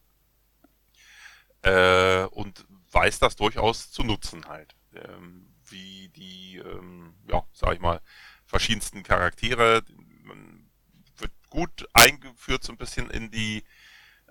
[1.63, 4.75] Äh, und weiß das durchaus zu nutzen halt.
[4.93, 8.01] Ähm, wie die ähm, ja, sag ich mal,
[8.45, 9.83] verschiedensten Charaktere.
[10.23, 10.69] Man
[11.17, 13.63] wird gut eingeführt so ein bisschen in die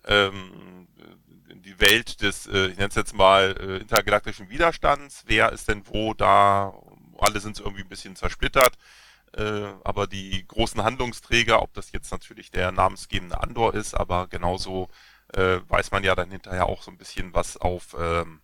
[0.05, 0.89] ähm,
[1.49, 5.25] in die Welt des, äh, ich nenne es jetzt mal, äh, intergalaktischen Widerstands.
[5.27, 6.73] Wer ist denn wo da?
[7.19, 8.77] Alle sind irgendwie ein bisschen zersplittert.
[9.33, 14.89] Äh, aber die großen Handlungsträger, ob das jetzt natürlich der namensgebende Andor ist, aber genauso
[15.35, 18.41] äh, weiß man ja dann hinterher auch so ein bisschen, was auf ähm,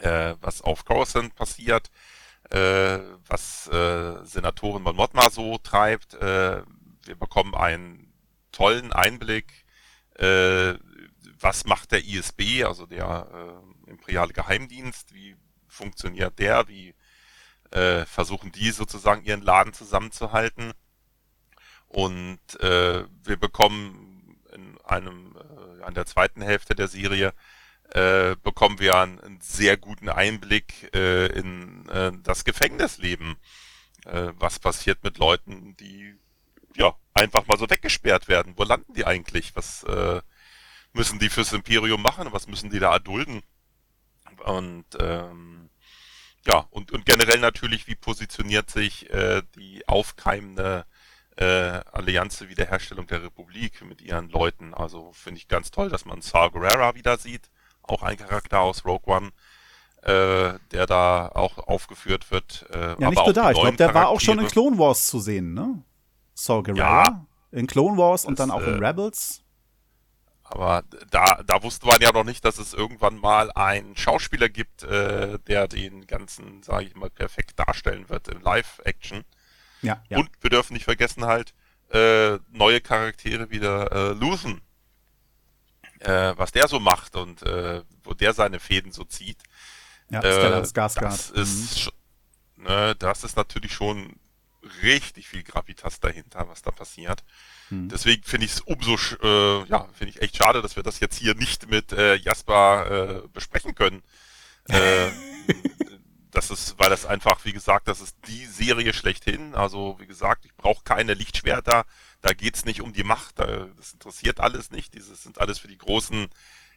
[0.00, 1.90] äh, was auf Coruscant passiert,
[2.50, 6.14] äh, was äh, Senatorin Mon Mothma so treibt.
[6.14, 6.62] Äh,
[7.04, 8.12] wir bekommen einen
[8.52, 9.64] tollen Einblick,
[10.18, 10.74] äh,
[11.38, 13.28] was macht der ISB, also der
[13.86, 15.36] äh, Imperiale Geheimdienst, wie
[15.68, 16.94] funktioniert der, wie
[17.70, 20.72] äh, versuchen die sozusagen ihren Laden zusammenzuhalten.
[21.88, 27.32] Und äh, wir bekommen in einem, äh, an der zweiten Hälfte der Serie
[27.90, 33.36] äh, bekommen wir einen, einen sehr guten Einblick äh, in äh, das Gefängnisleben.
[34.04, 36.14] Äh, was passiert mit Leuten, die
[36.76, 38.54] ja einfach mal so weggesperrt werden?
[38.56, 39.54] Wo landen die eigentlich?
[39.56, 40.20] Was äh,
[40.92, 42.32] müssen die fürs Imperium machen?
[42.32, 43.42] Was müssen die da erdulden?
[44.44, 45.70] Und ähm,
[46.46, 50.86] ja, und, und generell natürlich, wie positioniert sich äh, die aufkeimende
[51.36, 54.74] äh, Allianz zur Wiederherstellung der Republik mit ihren Leuten.
[54.74, 57.50] Also finde ich ganz toll, dass man Saw Gerrera wieder sieht,
[57.86, 59.30] auch ein Charakter aus Rogue One,
[60.02, 62.66] äh, der da auch aufgeführt wird.
[62.70, 65.20] Äh, ja, nicht nur da, ich glaube, der war auch schon in Clone Wars zu
[65.20, 65.82] sehen, ne?
[66.34, 67.04] Saw Gerrera.
[67.04, 69.42] Ja, in Clone Wars und dann auch in äh, Rebels.
[70.48, 74.84] Aber da, da wusste man ja noch nicht, dass es irgendwann mal einen Schauspieler gibt,
[74.84, 79.24] äh, der den ganzen, sage ich mal, perfekt darstellen wird im Live-Action.
[79.82, 80.18] Ja, ja.
[80.18, 81.52] Und wir dürfen nicht vergessen halt
[81.90, 84.60] äh, neue Charaktere wie der äh, Luthen,
[86.00, 89.38] äh, was der so macht und äh, wo der seine Fäden so zieht.
[90.10, 90.62] Ja, äh.
[90.72, 91.90] Das ist,
[92.56, 92.64] mhm.
[92.64, 94.16] ne, das ist natürlich schon
[94.82, 97.22] richtig viel Gravitas dahinter, was da passiert.
[97.68, 97.88] Hm.
[97.88, 101.18] Deswegen finde ich es umso, äh, ja, finde ich echt schade, dass wir das jetzt
[101.18, 104.02] hier nicht mit äh, Jasper äh, besprechen können.
[104.68, 105.10] äh,
[106.36, 109.54] das ist, weil das einfach, wie gesagt, das ist die Serie schlechthin.
[109.54, 111.86] Also, wie gesagt, ich brauche keine Lichtschwerter.
[112.20, 113.38] Da geht's nicht um die Macht.
[113.38, 114.94] Das interessiert alles nicht.
[114.94, 116.28] Dieses sind alles für die großen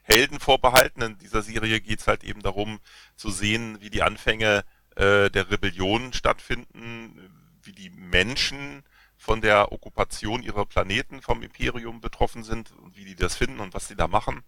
[0.04, 1.02] Helden vorbehalten.
[1.02, 2.80] In dieser Serie geht's halt eben darum,
[3.17, 4.63] zu sehen, wie die Anfänge
[4.95, 8.84] äh, der Rebellion stattfinden, wie die Menschen
[9.17, 13.74] von der Okkupation ihrer Planeten vom Imperium betroffen sind und wie die das finden und
[13.74, 14.41] was sie da machen.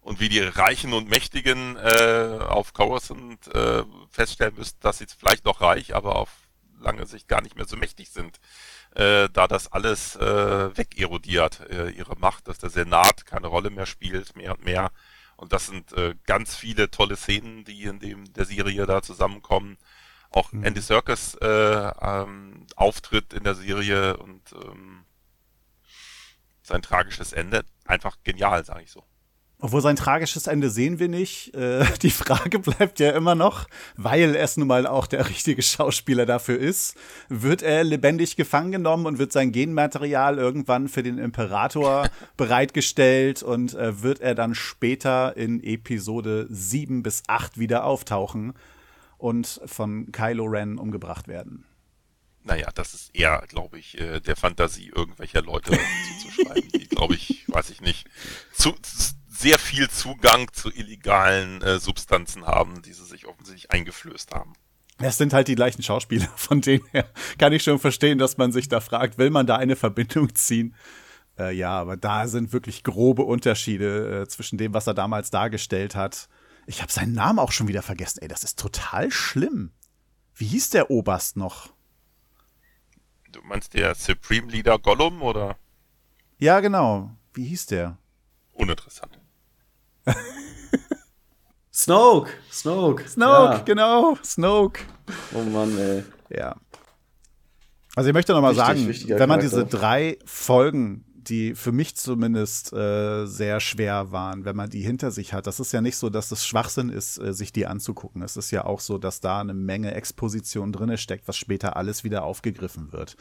[0.00, 5.44] Und wie die Reichen und Mächtigen äh, auf Coruscant äh, feststellen müssen, dass sie vielleicht
[5.44, 6.30] noch reich, aber auf
[6.80, 8.40] lange Sicht gar nicht mehr so mächtig sind,
[8.94, 13.86] äh, da das alles äh, wegerodiert, äh, ihre Macht, dass der Senat keine Rolle mehr
[13.86, 14.90] spielt, mehr und mehr.
[15.36, 19.76] Und das sind äh, ganz viele tolle Szenen, die in dem der Serie da zusammenkommen
[20.30, 20.64] auch mhm.
[20.64, 25.04] Andy Serkis äh, ähm, Auftritt in der Serie und ähm,
[26.62, 29.04] sein tragisches Ende einfach genial, sage ich so.
[29.60, 31.54] Obwohl sein tragisches Ende sehen wir nicht.
[31.54, 36.26] Äh, die Frage bleibt ja immer noch, weil es nun mal auch der richtige Schauspieler
[36.26, 36.96] dafür ist.
[37.28, 43.74] Wird er lebendig gefangen genommen und wird sein Genmaterial irgendwann für den Imperator bereitgestellt und
[43.74, 48.54] äh, wird er dann später in Episode 7 bis 8 wieder auftauchen?
[49.20, 51.64] und von Kylo Ren umgebracht werden.
[52.42, 55.72] Naja, das ist eher, glaube ich, äh, der Fantasie irgendwelcher Leute
[56.22, 58.08] zuzuschreiben, die, glaube ich, weiß ich nicht,
[58.52, 58.72] zu,
[59.40, 64.52] sehr viel Zugang zu illegalen äh, Substanzen haben, die sie sich offensichtlich eingeflößt haben.
[64.98, 68.52] Es sind halt die gleichen Schauspieler, von denen her kann ich schon verstehen, dass man
[68.52, 70.74] sich da fragt, will man da eine Verbindung ziehen?
[71.38, 75.94] Äh, ja, aber da sind wirklich grobe Unterschiede äh, zwischen dem, was er damals dargestellt
[75.94, 76.28] hat
[76.70, 78.20] ich habe seinen Namen auch schon wieder vergessen.
[78.22, 79.72] Ey, das ist total schlimm.
[80.34, 81.72] Wie hieß der Oberst noch?
[83.32, 85.56] Du meinst der Supreme Leader Gollum oder?
[86.38, 87.10] Ja, genau.
[87.34, 87.98] Wie hieß der?
[88.52, 89.19] Uninteressant.
[91.72, 92.30] Snoke!
[92.50, 93.08] Snoke!
[93.08, 93.62] Snoke, ja.
[93.64, 94.16] genau.
[94.24, 94.80] Snoke.
[95.34, 96.04] Oh Mann, ey.
[96.30, 96.56] Ja.
[97.96, 102.72] Also ich möchte noch mal sagen, wenn man diese drei Folgen die für mich zumindest
[102.72, 105.46] äh, sehr schwer waren, wenn man die hinter sich hat.
[105.46, 108.22] Das ist ja nicht so, dass es Schwachsinn ist, äh, sich die anzugucken.
[108.22, 112.04] Es ist ja auch so, dass da eine Menge Exposition drin steckt, was später alles
[112.04, 113.16] wieder aufgegriffen wird.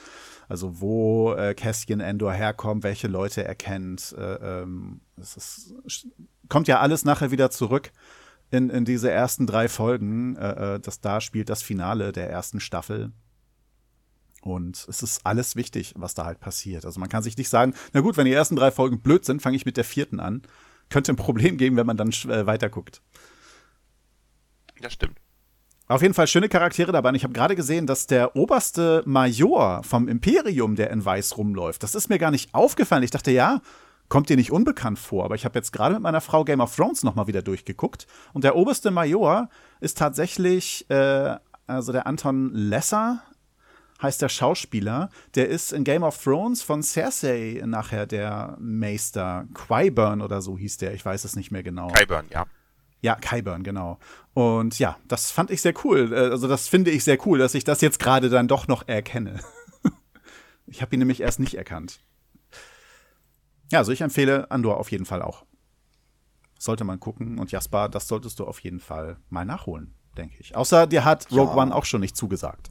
[0.47, 4.15] Also wo äh, Cassian Endor herkommt, welche Leute er kennt.
[4.17, 5.73] Äh, ähm, es ist,
[6.49, 7.91] kommt ja alles nachher wieder zurück
[8.51, 10.35] in, in diese ersten drei Folgen.
[10.35, 13.11] Äh, äh das da spielt das Finale der ersten Staffel.
[14.41, 16.85] Und es ist alles wichtig, was da halt passiert.
[16.85, 19.41] Also man kann sich nicht sagen, na gut, wenn die ersten drei Folgen blöd sind,
[19.41, 20.43] fange ich mit der vierten an.
[20.89, 23.01] Könnte ein Problem geben, wenn man dann äh, weiter guckt.
[24.81, 25.17] Ja, stimmt.
[25.87, 27.09] Auf jeden Fall schöne Charaktere dabei.
[27.09, 31.83] Und ich habe gerade gesehen, dass der oberste Major vom Imperium, der in Weiß rumläuft,
[31.83, 33.03] das ist mir gar nicht aufgefallen.
[33.03, 33.61] Ich dachte, ja,
[34.09, 35.25] kommt dir nicht unbekannt vor.
[35.25, 38.07] Aber ich habe jetzt gerade mit meiner Frau Game of Thrones nochmal wieder durchgeguckt.
[38.33, 43.21] Und der oberste Major ist tatsächlich, äh, also der Anton Lesser,
[44.01, 45.09] heißt der Schauspieler.
[45.35, 49.45] Der ist in Game of Thrones von Cersei nachher der Meister.
[49.53, 50.93] Qyburn oder so hieß der.
[50.93, 51.87] Ich weiß es nicht mehr genau.
[51.89, 52.45] Qyburn, ja.
[53.01, 53.97] Ja, Kyburn, genau.
[54.33, 56.11] Und ja, das fand ich sehr cool.
[56.11, 58.87] Äh, also das finde ich sehr cool, dass ich das jetzt gerade dann doch noch
[58.87, 59.39] erkenne.
[60.67, 62.01] ich habe ihn nämlich erst nicht erkannt.
[63.71, 65.45] Ja, also ich empfehle Andor auf jeden Fall auch.
[66.57, 67.39] Sollte man gucken.
[67.39, 70.55] Und Jasper, das solltest du auf jeden Fall mal nachholen, denke ich.
[70.55, 71.61] Außer dir hat Rogue ja.
[71.61, 72.69] One auch schon nicht zugesagt.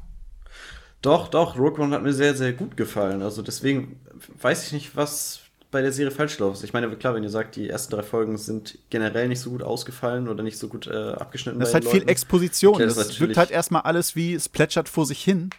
[1.01, 3.23] Doch, doch, Rogue One hat mir sehr, sehr gut gefallen.
[3.23, 4.01] Also deswegen
[4.41, 6.65] weiß ich nicht, was bei der Serie falsch läuft.
[6.65, 9.63] Ich meine, klar, wenn ihr sagt, die ersten drei Folgen sind generell nicht so gut
[9.63, 11.61] ausgefallen oder nicht so gut äh, abgeschnitten.
[11.61, 12.01] Das ist halt Leuten.
[12.01, 12.75] viel Exposition.
[12.75, 15.51] Okay, das, das wirkt halt erstmal alles wie, es plätschert vor sich hin.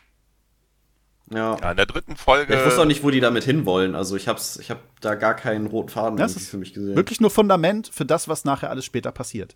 [1.31, 1.57] Ja.
[1.61, 1.71] ja.
[1.71, 2.55] in der dritten Folge.
[2.55, 3.95] Ich wusste auch nicht, wo die damit hinwollen.
[3.95, 6.95] Also ich hab's, ich hab da gar keinen roten Faden das ist für mich gesehen.
[6.95, 9.55] Wirklich nur Fundament für das, was nachher alles später passiert.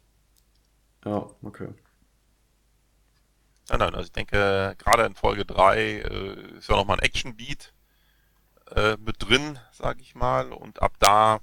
[1.06, 1.70] Ja, okay.
[3.70, 7.74] Nein, nein, also ich denke, gerade in Folge 3 äh, ist ja nochmal ein Action-Beat
[8.76, 10.52] äh, mit drin, sag ich mal.
[10.52, 11.40] Und ab da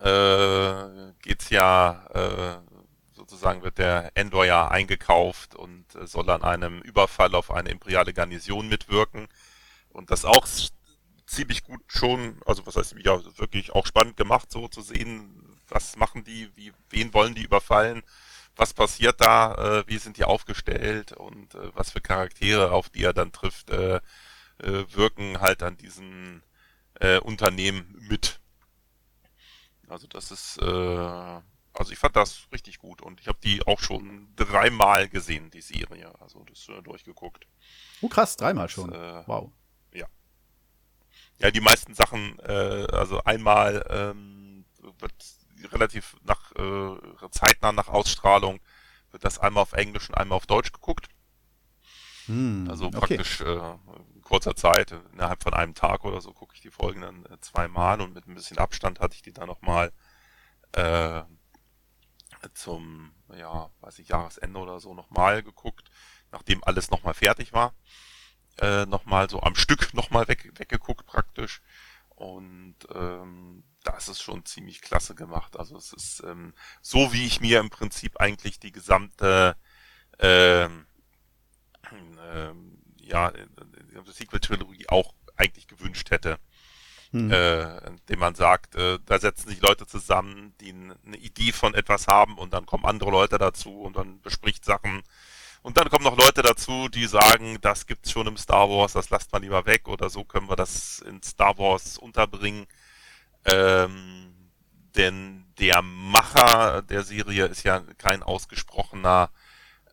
[0.00, 2.56] äh, geht's ja, äh,
[3.14, 8.14] sozusagen wird der Endor ja eingekauft und äh, soll an einem Überfall auf eine imperiale
[8.14, 9.28] Garnison mitwirken.
[9.90, 10.46] Und das auch
[11.26, 15.96] ziemlich gut schon, also was heißt ja wirklich auch spannend gemacht, so zu sehen, was
[15.96, 18.02] machen die, wie, wen wollen die überfallen,
[18.56, 23.04] was passiert da, äh, wie sind die aufgestellt und äh, was für Charaktere, auf die
[23.04, 24.00] er dann trifft, äh,
[24.58, 26.42] äh, wirken halt an diesen
[26.94, 28.40] äh, Unternehmen mit.
[29.88, 33.80] Also das ist, äh, also ich fand das richtig gut und ich habe die auch
[33.80, 37.46] schon dreimal gesehen, die Serie, also das äh, durchgeguckt.
[38.00, 38.90] Oh krass, dreimal schon.
[38.90, 39.50] Das, wow.
[41.40, 41.50] Ja.
[41.50, 44.64] Die meisten Sachen, äh, also einmal ähm,
[44.98, 45.12] wird
[45.72, 48.60] relativ nach äh, zeitnah nach Ausstrahlung
[49.12, 51.08] wird das einmal auf Englisch und einmal auf Deutsch geguckt.
[52.26, 52.98] Hm, also okay.
[52.98, 53.60] praktisch äh,
[54.22, 58.00] kurzer Zeit, innerhalb von einem Tag oder so, gucke ich die Folgen dann äh, zweimal
[58.00, 59.92] und mit ein bisschen Abstand hatte ich die dann nochmal
[60.72, 61.22] äh,
[62.54, 65.90] zum, ja, weiß ich, Jahresende oder so nochmal geguckt,
[66.30, 67.74] nachdem alles nochmal fertig war.
[68.60, 71.62] Äh, nochmal so am Stück nochmal weg, weggeguckt praktisch.
[72.10, 75.58] Und ähm, das ist schon ziemlich klasse gemacht.
[75.58, 79.56] Also es ist ähm, so, wie ich mir im Prinzip eigentlich die gesamte
[80.18, 80.86] ähm,
[82.32, 86.38] ähm, ja, die Sequel-Trilogie auch eigentlich gewünscht hätte.
[87.12, 87.30] Hm.
[87.32, 92.06] Äh, indem man sagt, äh, da setzen sich Leute zusammen, die eine Idee von etwas
[92.06, 95.02] haben und dann kommen andere Leute dazu und dann bespricht Sachen.
[95.62, 99.10] Und dann kommen noch Leute dazu, die sagen, das gibt's schon im Star Wars, das
[99.10, 102.66] lasst man lieber weg oder so können wir das in Star Wars unterbringen.
[103.44, 104.34] Ähm,
[104.96, 109.30] denn der Macher der Serie ist ja kein ausgesprochener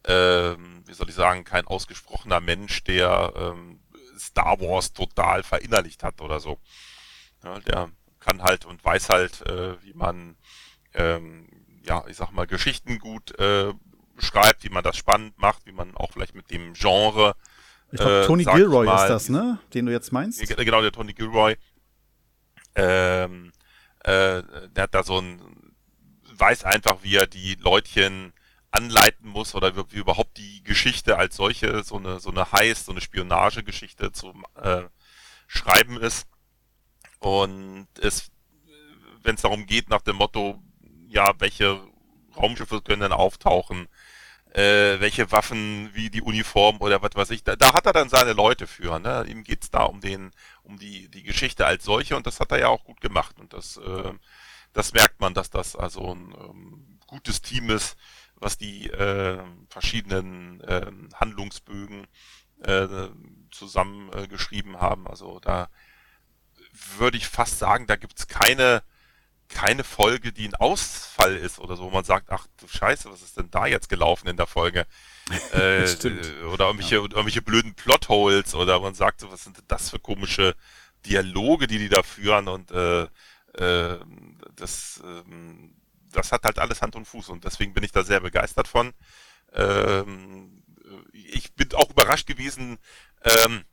[0.07, 3.79] ähm, wie soll ich sagen, kein ausgesprochener Mensch, der ähm,
[4.17, 6.59] Star Wars total verinnerlicht hat oder so.
[7.43, 10.37] Ja, der kann halt und weiß halt, äh, wie man,
[10.93, 11.47] ähm,
[11.83, 13.73] ja, ich sag mal, Geschichten gut äh,
[14.17, 17.35] schreibt, wie man das spannend macht, wie man auch vielleicht mit dem Genre.
[17.91, 19.59] Ich glaube, Tony äh, Gilroy mal, ist das, ne?
[19.73, 20.39] Den du jetzt meinst?
[20.41, 21.55] Genau, der Tony Gilroy.
[22.75, 23.51] Ähm,
[23.99, 25.41] äh, der hat da so ein,
[26.33, 28.33] weiß einfach, wie er die Leutchen
[28.71, 32.85] anleiten muss oder wie, wie, überhaupt die Geschichte als solche, so eine, so eine Heist,
[32.85, 34.83] so eine Spionagegeschichte zu äh,
[35.47, 36.27] schreiben ist.
[37.19, 38.29] Und es,
[39.23, 40.61] wenn es darum geht, nach dem Motto,
[41.07, 41.81] ja, welche
[42.35, 43.87] Raumschiffe können denn auftauchen,
[44.57, 48.09] äh, welche Waffen, wie die Uniform oder was weiß ich, da, da hat er dann
[48.09, 48.97] seine Leute für.
[48.99, 49.23] Ne?
[49.27, 50.31] Ihm geht's da um den,
[50.63, 53.39] um die, die Geschichte als solche und das hat er ja auch gut gemacht.
[53.39, 54.13] Und das, äh,
[54.73, 57.97] das merkt man, dass das also ein ähm, gutes Team ist,
[58.35, 62.07] was die äh, verschiedenen äh, Handlungsbögen
[62.63, 62.87] äh,
[63.51, 65.07] zusammengeschrieben äh, haben.
[65.07, 65.69] Also da
[66.97, 68.81] würde ich fast sagen, da gibt's keine
[69.49, 73.21] keine Folge, die ein Ausfall ist oder so, wo man sagt, ach du Scheiße, was
[73.21, 74.85] ist denn da jetzt gelaufen in der Folge?
[75.53, 75.83] äh,
[76.51, 77.01] oder irgendwelche, ja.
[77.01, 80.55] irgendwelche blöden Plotholes oder man sagt so, was sind denn das für komische
[81.05, 83.03] Dialoge, die die da führen und äh,
[83.53, 83.99] äh,
[84.55, 85.75] das ähm,
[86.11, 88.93] das hat halt alles Hand und Fuß und deswegen bin ich da sehr begeistert von.
[89.53, 90.63] Ähm,
[91.13, 92.77] ich bin auch überrascht gewesen,
[93.23, 93.63] ähm,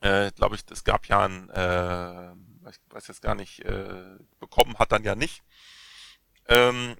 [0.00, 2.32] äh, glaube ich, es gab ja ein, äh,
[2.70, 5.42] ich weiß jetzt gar nicht, äh, bekommen hat dann ja nicht.
[6.46, 6.96] Ähm,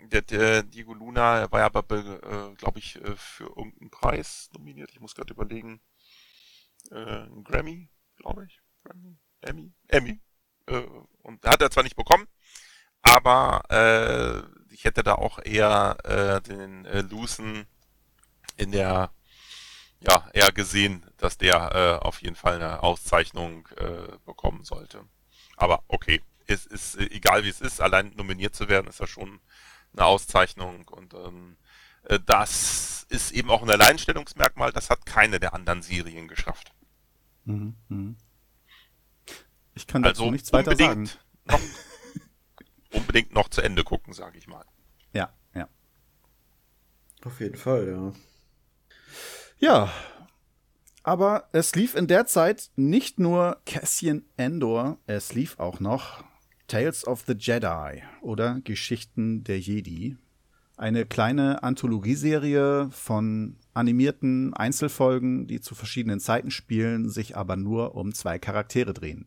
[0.00, 4.90] der, der Diego Luna war ja aber, äh, glaube ich, äh, für irgendeinen Preis nominiert.
[4.92, 5.80] Ich muss gerade überlegen.
[6.90, 8.60] Äh, Grammy, glaube ich.
[8.84, 10.20] Grammy, Emmy, Emmy.
[10.66, 10.86] Äh,
[11.22, 12.26] und hat er zwar nicht bekommen,
[13.02, 17.66] aber äh, ich hätte da auch eher äh, den äh, Lucen
[18.56, 19.12] in der
[20.08, 25.04] ja eher gesehen, dass der äh, auf jeden Fall eine Auszeichnung äh, bekommen sollte.
[25.56, 29.06] Aber okay, es ist äh, egal wie es ist, allein nominiert zu werden ist ja
[29.06, 29.40] schon
[29.92, 31.56] eine Auszeichnung und ähm,
[32.04, 36.72] äh, das ist eben auch ein Alleinstellungsmerkmal, das hat keine der anderen Serien geschafft.
[37.44, 38.14] Mhm, mh.
[39.74, 41.10] Ich kann dazu also nichts weiter sagen.
[41.44, 41.60] Noch,
[42.92, 44.64] unbedingt noch zu Ende gucken, sage ich mal.
[45.12, 45.68] Ja, ja.
[47.24, 48.12] Auf jeden Fall, ja.
[49.58, 49.90] Ja,
[51.02, 56.24] aber es lief in der Zeit nicht nur Cassian Endor, es lief auch noch
[56.66, 60.16] Tales of the Jedi oder Geschichten der Jedi.
[60.76, 68.12] Eine kleine Anthologieserie von animierten Einzelfolgen, die zu verschiedenen Zeiten spielen, sich aber nur um
[68.12, 69.26] zwei Charaktere drehen.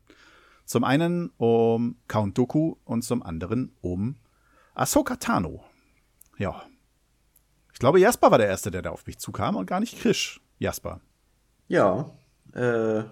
[0.65, 4.15] Zum einen um Count Dooku und zum anderen um
[4.73, 5.63] Ahsoka Tano.
[6.37, 6.63] Ja.
[7.77, 10.41] Ich glaube, Jasper war der Erste, der da auf mich zukam und gar nicht Krisch.
[10.57, 10.99] Jasper.
[11.67, 12.09] Ja.
[12.55, 13.03] Äh,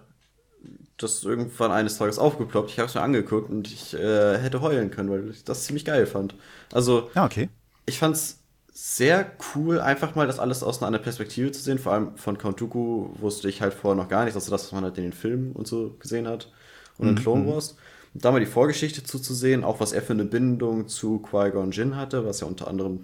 [0.97, 2.71] das ist irgendwann eines Tages aufgeploppt.
[2.71, 5.85] Ich habe es mir angeguckt und ich äh, hätte heulen können, weil ich das ziemlich
[5.85, 6.33] geil fand.
[6.73, 7.49] Also, ja, okay.
[7.85, 8.39] ich fand's
[8.73, 11.77] sehr cool, einfach mal das alles aus einer anderen Perspektive zu sehen.
[11.77, 14.71] Vor allem von Count Dooku wusste ich halt vorher noch gar nicht, also das, was
[14.71, 16.51] man halt in den Filmen und so gesehen hat
[16.97, 17.19] und in mhm.
[17.19, 17.77] Clone Wars.
[18.15, 21.95] Und da mal die Vorgeschichte zuzusehen, auch was er für eine Bindung zu Qui-Gon Jinn
[21.95, 23.03] hatte, was ja unter anderem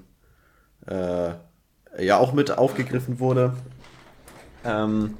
[0.88, 1.34] äh,
[2.00, 3.54] ja auch mit aufgegriffen wurde.
[4.64, 5.18] Ähm,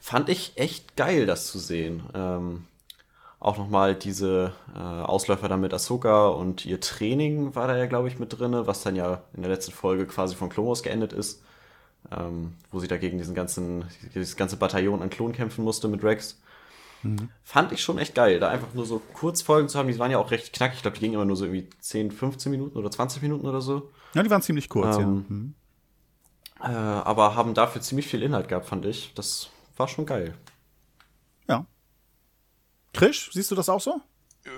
[0.00, 2.02] fand ich echt geil, das zu sehen.
[2.14, 2.64] Ähm,
[3.42, 8.08] auch nochmal diese äh, Ausläufer da mit Ahsoka und ihr Training war da ja, glaube
[8.08, 11.42] ich, mit drin, was dann ja in der letzten Folge quasi von Wars geendet ist,
[12.16, 13.84] ähm, wo sie dagegen diesen ganzen,
[14.14, 16.40] dieses ganze Bataillon an Klonen kämpfen musste mit Rex.
[17.02, 17.30] Mhm.
[17.42, 19.88] Fand ich schon echt geil, da einfach nur so Kurzfolgen zu haben.
[19.88, 20.76] Die waren ja auch recht knackig.
[20.76, 23.60] Ich glaube, die gingen immer nur so irgendwie 10, 15 Minuten oder 20 Minuten oder
[23.60, 23.90] so.
[24.14, 25.06] Ja, die waren ziemlich kurz, ähm, ja.
[25.06, 25.54] Mhm.
[26.62, 29.12] Äh, aber haben dafür ziemlich viel Inhalt gehabt, fand ich.
[29.14, 30.34] Das war schon geil.
[31.48, 31.66] Ja.
[32.92, 34.00] Krisch, siehst du das auch so?
[34.44, 34.50] Äh,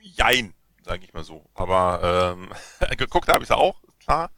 [0.00, 1.44] jein, sage ich mal so.
[1.54, 2.50] Aber ähm,
[2.96, 4.30] geguckt habe ich es auch, klar.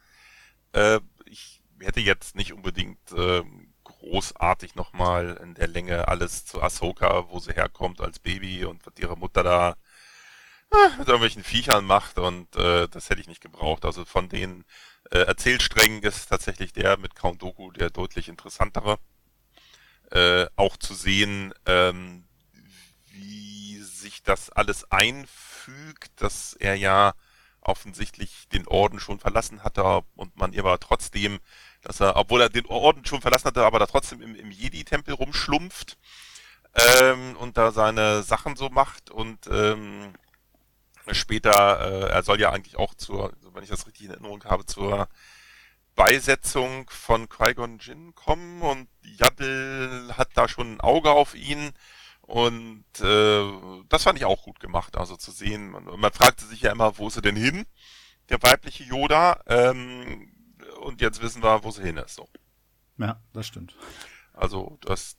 [0.72, 7.28] Äh, ich hätte jetzt nicht unbedingt ähm, großartig nochmal in der Länge alles zu Ahsoka,
[7.28, 9.76] wo sie herkommt als Baby und was ihre Mutter da
[10.72, 13.84] äh, mit irgendwelchen Viechern macht und äh, das hätte ich nicht gebraucht.
[13.84, 14.64] Also von den
[15.10, 18.98] äh, Erzählsträngen ist tatsächlich der mit Count Doku der deutlich interessantere.
[20.10, 22.24] Äh, auch zu sehen, ähm,
[23.10, 27.14] wie sich das alles einfügt, dass er ja
[27.60, 31.40] offensichtlich den Orden schon verlassen hatte und man ihr aber trotzdem
[31.86, 35.14] dass er, obwohl er den Orden schon verlassen hatte, aber da trotzdem im, im Jedi-Tempel
[35.14, 35.96] rumschlumpft
[36.74, 40.12] ähm, und da seine Sachen so macht und ähm,
[41.12, 44.66] später, äh, er soll ja eigentlich auch zur, wenn ich das richtig in Erinnerung habe,
[44.66, 45.08] zur
[45.94, 51.72] Beisetzung von Qui-Gon Jinn kommen und Yaddle hat da schon ein Auge auf ihn
[52.26, 55.70] und äh, das fand ich auch gut gemacht, also zu sehen.
[55.70, 57.66] Man, man fragte sich ja immer, wo ist er denn hin,
[58.28, 59.40] der weibliche Yoda?
[59.46, 60.32] Ähm,
[60.80, 62.16] und jetzt wissen wir, wo sie hin ist.
[62.16, 62.28] So.
[62.98, 63.76] Ja, das stimmt.
[64.32, 65.16] Also das,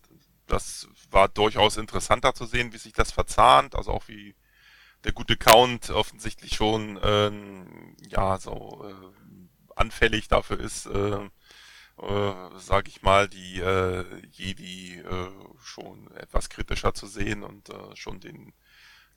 [0.48, 4.36] das war durchaus interessanter zu sehen, wie sich das verzahnt, also auch wie
[5.04, 9.18] der gute Count offensichtlich schon ähm, ja so äh,
[9.76, 11.30] anfällig dafür ist, äh,
[12.02, 15.32] äh, sage ich mal, die äh, Jedi äh,
[15.64, 18.54] schon etwas kritischer zu sehen und äh, schon den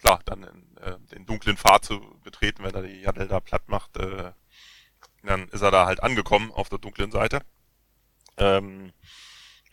[0.01, 3.69] klar dann in, äh, den dunklen Pfad zu betreten, wenn er die Yaddle da platt
[3.69, 4.33] macht, äh,
[5.23, 7.43] dann ist er da halt angekommen auf der dunklen Seite.
[8.39, 8.93] Ähm,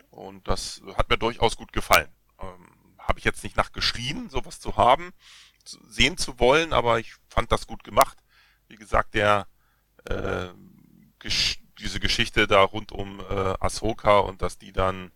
[0.09, 2.09] und das hat mir durchaus gut gefallen.
[2.39, 5.13] Ähm, Habe ich jetzt nicht nachgeschrien, sowas zu haben,
[5.67, 8.17] sehen zu wollen, aber ich fand das gut gemacht.
[8.67, 9.47] Wie gesagt, der
[10.05, 10.47] äh,
[11.19, 15.11] gesch diese Geschichte da rund um äh, Ahsoka und dass die dann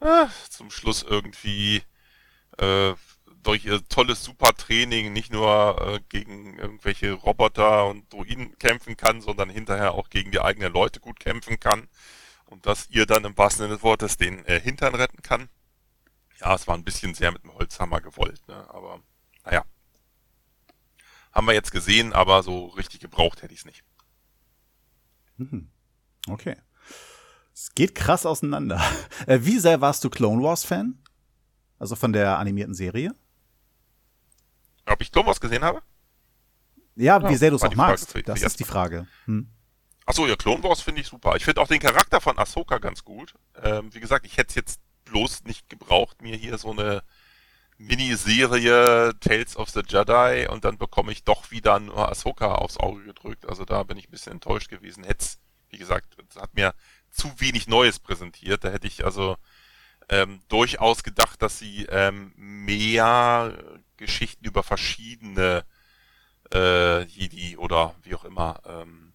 [0.00, 1.82] äh, zum Schluss irgendwie
[2.58, 2.94] äh,
[3.42, 9.50] durch ihr tolles Supertraining nicht nur äh, gegen irgendwelche Roboter und Druiden kämpfen kann, sondern
[9.50, 11.88] hinterher auch gegen die eigenen Leute gut kämpfen kann
[12.46, 15.48] und dass ihr dann im wahrsten Sinne des Wortes den äh, Hintern retten kann.
[16.40, 18.66] Ja, es war ein bisschen sehr mit dem Holzhammer gewollt, ne?
[18.70, 19.00] aber
[19.44, 19.64] naja.
[21.32, 23.84] Haben wir jetzt gesehen, aber so richtig gebraucht hätte ich es nicht.
[25.36, 25.70] Mhm.
[26.28, 26.56] Okay.
[27.54, 28.80] Es geht krass auseinander.
[29.26, 31.02] Äh, wie sehr warst du Clone Wars Fan?
[31.78, 33.14] Also von der animierten Serie?
[34.86, 35.82] Ob ich Clone Wars gesehen habe?
[36.96, 38.10] Ja, wie Ja, sehr du es auch Frage magst.
[38.12, 39.06] für- Das ist die Frage.
[39.26, 39.48] Hm.
[40.06, 41.36] Achso, ja, Clone Wars finde ich super.
[41.36, 43.34] Ich finde auch den Charakter von Ahsoka ganz gut.
[43.62, 47.02] Ähm, wie gesagt, ich hätte es jetzt bloß nicht gebraucht, mir hier so eine
[47.80, 53.04] Miniserie Tales of the Jedi und dann bekomme ich doch wieder nur Ahsoka aufs Auge
[53.04, 53.48] gedrückt.
[53.48, 55.02] Also da bin ich ein bisschen enttäuscht gewesen.
[55.02, 55.24] Hätte
[55.70, 56.74] wie gesagt, es hat mir
[57.10, 58.64] zu wenig Neues präsentiert.
[58.64, 59.36] Da hätte ich also
[60.10, 63.56] ähm, durchaus gedacht, dass sie ähm, mehr
[63.96, 65.64] Geschichten über verschiedene
[66.52, 69.14] äh, Jedi oder wie auch immer ähm,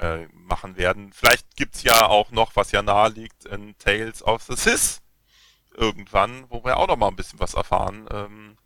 [0.00, 1.12] äh, machen werden.
[1.12, 5.02] Vielleicht gibt's ja auch noch, was ja nahe liegt, in Tales of the Sith
[5.76, 8.06] irgendwann, wo wir auch noch mal ein bisschen was erfahren.
[8.10, 8.56] Ähm,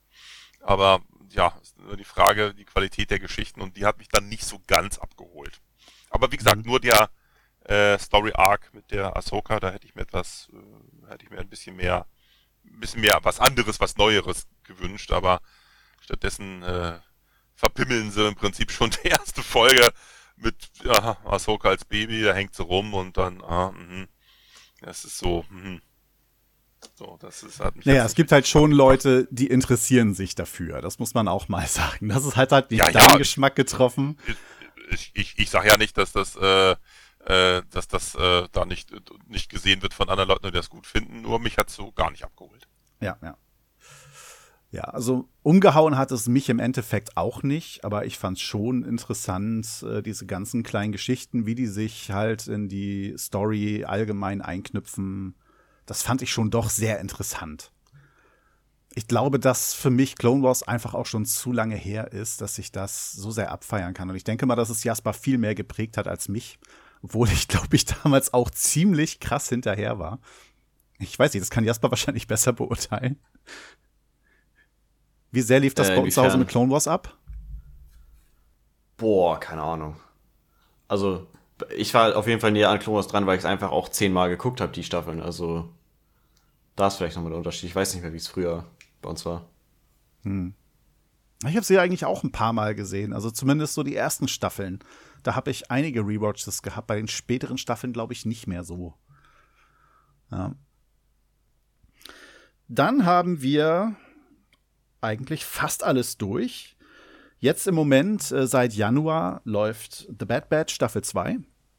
[0.61, 1.01] aber
[1.31, 4.45] ja, ist nur die Frage, die Qualität der Geschichten und die hat mich dann nicht
[4.45, 5.61] so ganz abgeholt.
[6.11, 7.11] Aber wie gesagt, nur der
[7.65, 11.39] äh, Story Arc mit der Ahsoka, da hätte ich mir etwas, äh, hätte ich mir
[11.39, 12.07] ein bisschen mehr,
[12.65, 15.41] ein bisschen mehr was anderes, was Neueres gewünscht, aber
[16.01, 16.99] stattdessen äh,
[17.55, 19.89] verpimmeln sie im Prinzip schon die erste Folge
[20.37, 24.09] mit ja, Ahsoka als Baby, da hängt sie rum und dann, ah, mhm.
[24.81, 25.81] das ist so, mhm.
[26.95, 30.81] So, das ist hat mich Naja, es gibt halt schon Leute, die interessieren sich dafür.
[30.81, 32.09] Das muss man auch mal sagen.
[32.09, 33.17] Das ist halt halt nicht Ja, deinen ja.
[33.19, 34.19] Geschmack getroffen.
[34.91, 36.73] ich, ich, ich sage ja nicht, dass das, äh,
[37.27, 38.91] äh, dass das äh, da nicht,
[39.29, 42.11] nicht gesehen wird von anderen Leuten, die das gut finden, nur mich hat's so gar
[42.11, 42.67] nicht abgeholt.
[43.01, 43.37] Ja, ja.
[44.73, 48.85] Ja, also umgehauen hat es mich im Endeffekt auch nicht, aber ich fand es schon
[48.85, 55.35] interessant, äh, diese ganzen kleinen Geschichten, wie die sich halt in die Story allgemein einknüpfen.
[55.91, 57.73] Das fand ich schon doch sehr interessant.
[58.95, 62.59] Ich glaube, dass für mich Clone Wars einfach auch schon zu lange her ist, dass
[62.59, 64.09] ich das so sehr abfeiern kann.
[64.09, 66.61] Und ich denke mal, dass es Jasper viel mehr geprägt hat als mich,
[67.03, 70.21] obwohl ich, glaube ich, damals auch ziemlich krass hinterher war.
[71.01, 73.19] Ich weiß nicht, das kann Jasper wahrscheinlich besser beurteilen.
[75.33, 77.19] Wie sehr lief das Äh, bei uns zu Hause mit Clone Wars ab?
[78.97, 79.97] Boah, keine Ahnung.
[80.87, 81.27] Also,
[81.77, 83.89] ich war auf jeden Fall näher an Clone Wars dran, weil ich es einfach auch
[83.89, 85.21] zehnmal geguckt habe, die Staffeln.
[85.21, 85.69] Also,
[86.81, 87.69] da ist vielleicht nochmal der Unterschied.
[87.69, 88.65] Ich weiß nicht mehr, wie es früher
[89.03, 89.47] bei uns war.
[91.47, 94.79] Ich habe sie eigentlich auch ein paar Mal gesehen, also zumindest so die ersten Staffeln.
[95.23, 98.95] Da habe ich einige Rewatches gehabt, bei den späteren Staffeln glaube ich nicht mehr so.
[100.31, 100.55] Ja.
[102.69, 103.97] Dann haben wir
[105.03, 106.77] eigentlich fast alles durch.
[107.39, 111.39] Jetzt im Moment, äh, seit Januar, läuft The Bad Batch Staffel 2.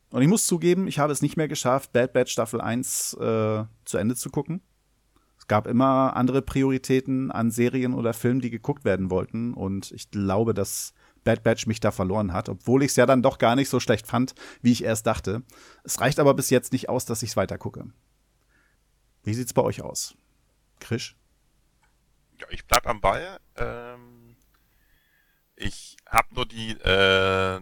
[0.09, 3.63] Und ich muss zugeben, ich habe es nicht mehr geschafft, Bad Batch Staffel 1 äh,
[3.85, 4.61] zu Ende zu gucken.
[5.51, 9.53] Es gab immer andere Prioritäten an Serien oder Filmen, die geguckt werden wollten.
[9.53, 10.93] Und ich glaube, dass
[11.25, 13.81] Bad Batch mich da verloren hat, obwohl ich es ja dann doch gar nicht so
[13.81, 15.43] schlecht fand, wie ich erst dachte.
[15.83, 17.83] Es reicht aber bis jetzt nicht aus, dass ich es weiter gucke.
[19.23, 20.15] Wie sieht's bei euch aus?
[20.79, 21.17] Krisch?
[22.39, 23.37] Ja, ich bleib am Ball.
[23.57, 24.37] Ähm,
[25.57, 27.59] ich habe nur die äh,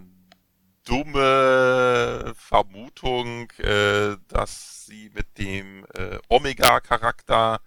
[0.83, 7.61] dumme Vermutung, äh, dass sie mit dem äh, Omega-Charakter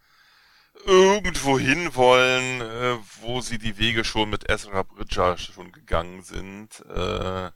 [0.87, 6.81] irgendwo hinwollen, äh, wo sie die Wege schon mit Ezra Bridger schon gegangen sind.
[6.87, 7.51] Äh,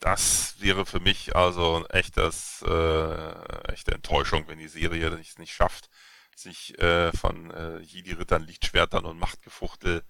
[0.00, 5.54] das wäre für mich also ein echtes, äh, echte Enttäuschung, wenn die Serie es nicht
[5.54, 5.88] schafft,
[6.36, 10.02] sich äh, von äh, Jedi-Rittern, Lichtschwertern und Machtgefuchtel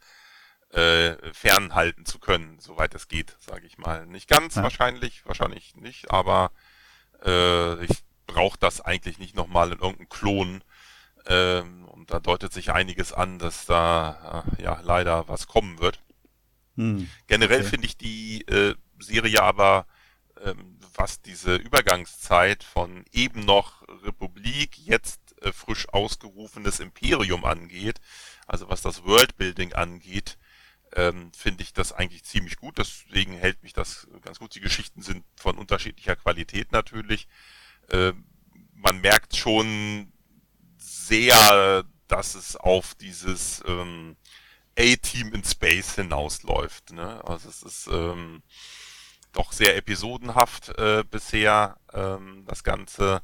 [0.70, 4.06] äh, fernhalten zu können, soweit es geht, sage ich mal.
[4.06, 4.64] Nicht ganz Ja.
[4.64, 6.50] wahrscheinlich, wahrscheinlich nicht, aber
[7.24, 10.64] äh, ich brauche das eigentlich nicht nochmal in irgendeinem Klon.
[11.26, 16.00] Ähm, und da deutet sich einiges an, dass da äh, ja leider was kommen wird.
[16.76, 17.08] Hm.
[17.26, 17.70] Generell Okay.
[17.70, 19.86] finde ich die äh, Serie aber,
[20.42, 28.00] ähm, was diese Übergangszeit von eben noch Republik, jetzt äh, frisch ausgerufenes Imperium angeht,
[28.46, 30.36] also was das Worldbuilding angeht,
[30.94, 32.78] ähm, finde ich das eigentlich ziemlich gut.
[32.78, 34.54] Deswegen hält mich das ganz gut.
[34.54, 37.26] Die Geschichten sind von unterschiedlicher Qualität natürlich.
[37.90, 38.26] Ähm,
[38.74, 40.12] man merkt schon
[41.06, 44.16] sehr, dass es auf dieses ähm,
[44.78, 46.92] A-Team in Space hinausläuft.
[46.92, 47.22] Ne?
[47.24, 48.42] Also es ist ähm,
[49.32, 53.22] doch sehr episodenhaft äh, bisher ähm, das Ganze.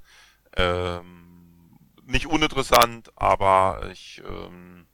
[0.57, 4.87] Ähm, nicht uninteressant, aber ich ähm,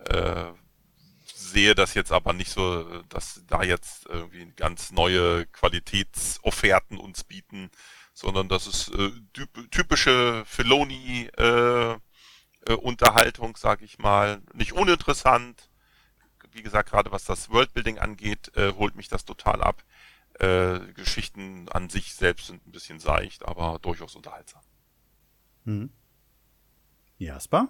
[0.00, 0.52] äh,
[1.34, 7.70] sehe das jetzt aber nicht so, dass da jetzt irgendwie ganz neue Qualitätsofferten uns bieten,
[8.14, 11.96] sondern das ist äh, typ- typische Filoni äh,
[12.66, 15.68] äh, Unterhaltung, sag ich mal, nicht uninteressant.
[16.52, 19.84] Wie gesagt, gerade was das Worldbuilding angeht, äh, holt mich das total ab.
[20.38, 24.62] Äh, Geschichten an sich selbst sind ein bisschen seicht, aber durchaus unterhaltsam.
[25.64, 25.90] Hm.
[27.18, 27.68] Jasper?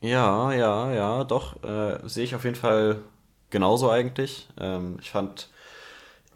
[0.00, 1.62] Ja, ja, ja, doch.
[1.64, 3.02] Äh, sehe ich auf jeden Fall
[3.50, 4.48] genauso eigentlich.
[4.58, 5.50] Ähm, ich fand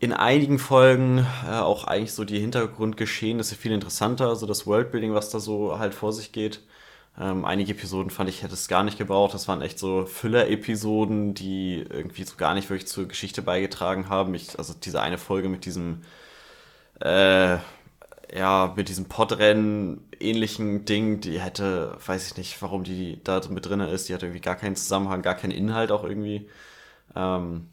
[0.01, 5.31] in einigen Folgen äh, auch eigentlich so die Hintergrundgeschehnisse viel interessanter, also das Worldbuilding, was
[5.31, 6.61] da so halt vor sich geht.
[7.19, 9.35] Ähm, einige Episoden fand ich, hätte es gar nicht gebraucht.
[9.35, 14.35] Das waren echt so Füller-Episoden, die irgendwie so gar nicht wirklich zur Geschichte beigetragen haben.
[14.35, 16.03] Ich, also diese eine Folge mit diesem,
[17.01, 17.59] äh,
[18.35, 23.67] ja, mit diesem Podrennen ähnlichen Ding, die hätte, weiß ich nicht, warum die da mit
[23.67, 24.09] drin ist.
[24.09, 26.49] Die hat irgendwie gar keinen Zusammenhang, gar keinen Inhalt auch irgendwie.
[27.15, 27.69] Ähm,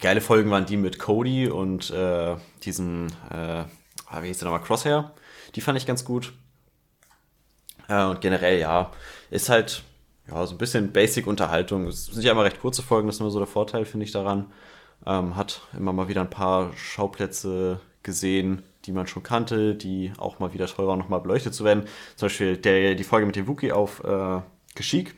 [0.00, 3.64] geile Folgen waren die mit Cody und äh, diesem, äh,
[4.22, 5.12] wie hieß der nochmal, Crosshair.
[5.54, 6.32] Die fand ich ganz gut.
[7.92, 8.90] Äh, und generell, ja,
[9.30, 9.82] ist halt
[10.28, 11.86] ja, so ein bisschen Basic-Unterhaltung.
[11.86, 14.12] Es sind ja immer recht kurze Folgen, das ist immer so der Vorteil, finde ich
[14.12, 14.46] daran.
[15.04, 20.38] Ähm, hat immer mal wieder ein paar Schauplätze gesehen, die man schon kannte, die auch
[20.38, 21.84] mal wieder teurer nochmal beleuchtet zu werden.
[22.16, 24.40] Zum Beispiel der, die Folge mit dem Wookie auf äh,
[24.74, 25.14] Kashyyyk.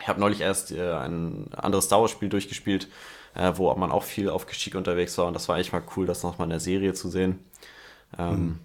[0.00, 2.88] Ich habe neulich erst äh, ein anderes Star Wars-Spiel durchgespielt,
[3.34, 5.26] äh, wo man auch viel auf Kashyyyk unterwegs war.
[5.26, 7.40] Und das war eigentlich mal cool, das nochmal in der Serie zu sehen.
[8.16, 8.58] Ähm, mhm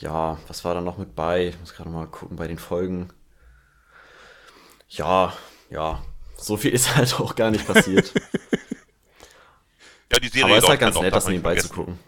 [0.00, 1.48] ja, was war da noch mit bei?
[1.48, 3.10] Ich muss gerade mal gucken bei den Folgen.
[4.88, 5.32] Ja,
[5.70, 6.02] ja,
[6.36, 8.14] so viel ist halt auch gar nicht passiert.
[10.12, 11.98] ja, die Serie Aber es ist halt ganz nett, das nebenbei zu gucken.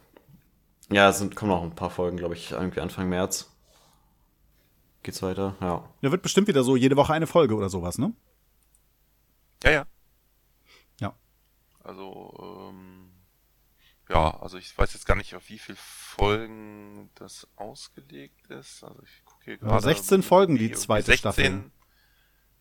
[0.91, 3.51] Ja, es sind, kommen noch ein paar Folgen, glaube ich, irgendwie Anfang März.
[5.03, 5.89] Geht's weiter, ja.
[6.03, 8.13] Da wird bestimmt wieder so jede Woche eine Folge oder sowas, ne?
[9.65, 9.87] Ja, ja.
[11.01, 11.15] Ja.
[11.83, 12.90] Also, ähm,
[14.11, 18.83] ja, also ich weiß jetzt gar nicht, auf wie viele Folgen das ausgelegt ist.
[18.83, 19.73] Also ich gucke hier gerade.
[19.73, 21.71] Ja, 16 Folgen die zweite 16, Staffel.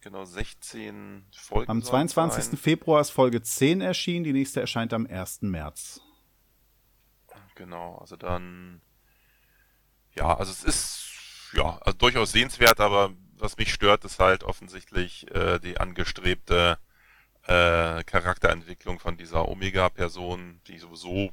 [0.01, 1.71] Genau, 16 Folgen.
[1.71, 2.43] Am 22.
[2.43, 2.57] Sein.
[2.57, 5.41] Februar ist Folge 10 erschienen, die nächste erscheint am 1.
[5.41, 6.01] März.
[7.55, 8.81] Genau, also dann.
[10.15, 15.29] Ja, also es ist ja also durchaus sehenswert, aber was mich stört, ist halt offensichtlich
[15.33, 16.77] äh, die angestrebte
[17.43, 21.31] äh, Charakterentwicklung von dieser Omega-Person, die sowieso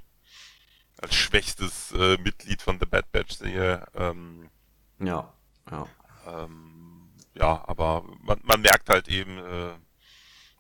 [1.00, 3.86] als schwächstes äh, Mitglied von The Bad Batch sehe.
[3.94, 4.50] Ähm,
[4.98, 5.32] ja,
[5.70, 5.86] ja.
[6.26, 9.74] Ähm, ja, aber man, man merkt halt eben, äh,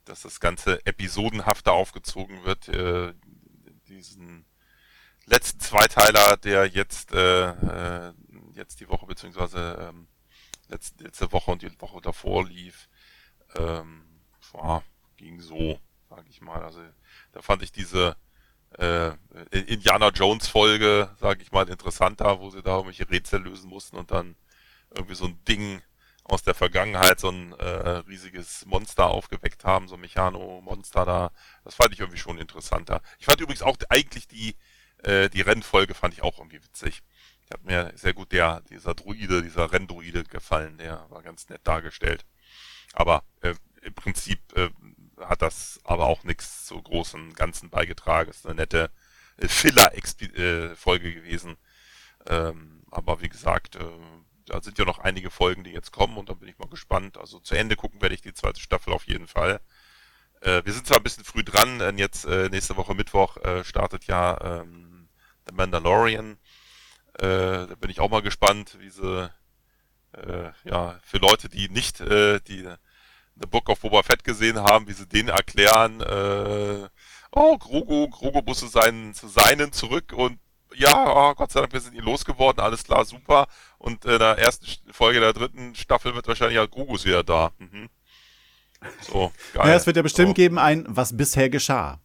[0.04, 2.68] dass das Ganze episodenhafter aufgezogen wird.
[2.68, 3.14] Äh,
[3.88, 4.44] diesen
[5.26, 8.12] letzten Zweiteiler, der jetzt, äh, äh,
[8.54, 10.08] jetzt die Woche, beziehungsweise ähm,
[10.68, 12.88] letzte, letzte Woche und die Woche davor lief,
[13.56, 14.04] ähm,
[14.52, 14.82] war,
[15.16, 16.62] ging so, sage ich mal.
[16.62, 16.80] Also
[17.32, 18.16] da fand ich diese
[18.78, 19.12] äh,
[19.50, 24.10] Indiana Jones Folge, sage ich mal, interessanter, wo sie da irgendwelche Rätsel lösen mussten und
[24.10, 24.36] dann
[24.94, 25.82] irgendwie so ein Ding
[26.24, 31.30] aus der Vergangenheit, so ein äh, riesiges Monster aufgeweckt haben, so ein Mechano-Monster da.
[31.64, 33.00] Das fand ich irgendwie schon interessanter.
[33.18, 34.56] Ich fand übrigens auch eigentlich die,
[35.04, 37.02] äh, die Rennfolge fand ich auch irgendwie witzig.
[37.48, 41.60] Die hat mir sehr gut der, dieser Druide, dieser Renndruide gefallen, der war ganz nett
[41.64, 42.24] dargestellt.
[42.92, 44.70] Aber äh, im Prinzip äh,
[45.20, 48.30] hat das aber auch nichts zu großen Ganzen beigetragen.
[48.30, 48.90] Ist eine nette
[49.38, 51.56] äh, Filler-Folge gewesen.
[52.28, 53.84] Ähm, aber wie gesagt, äh,
[54.46, 57.18] da sind ja noch einige Folgen, die jetzt kommen und da bin ich mal gespannt.
[57.18, 59.60] Also zu Ende gucken werde ich die zweite Staffel auf jeden Fall.
[60.40, 63.64] Äh, wir sind zwar ein bisschen früh dran, denn jetzt äh, nächste Woche Mittwoch äh,
[63.64, 65.08] startet ja ähm,
[65.46, 66.38] The Mandalorian.
[67.14, 69.30] Äh, da bin ich auch mal gespannt, wie sie
[70.12, 72.68] äh, ja für Leute, die nicht äh, die
[73.40, 76.88] The Book of Boba Fett gesehen haben, wie sie den erklären, äh,
[77.32, 80.38] oh, Grogu, Grogu musste seinen, zu seinen zurück und
[80.74, 83.46] ja, oh, Gott sei Dank, wir sind ihn losgeworden, alles klar, super.
[83.78, 87.52] Und in der ersten Folge der dritten Staffel wird wahrscheinlich ja Grogus wieder da.
[87.58, 87.88] Mhm.
[89.00, 89.68] So, geil.
[89.68, 90.34] Ja, es wird ja bestimmt so.
[90.34, 92.00] geben ein, was bisher geschah.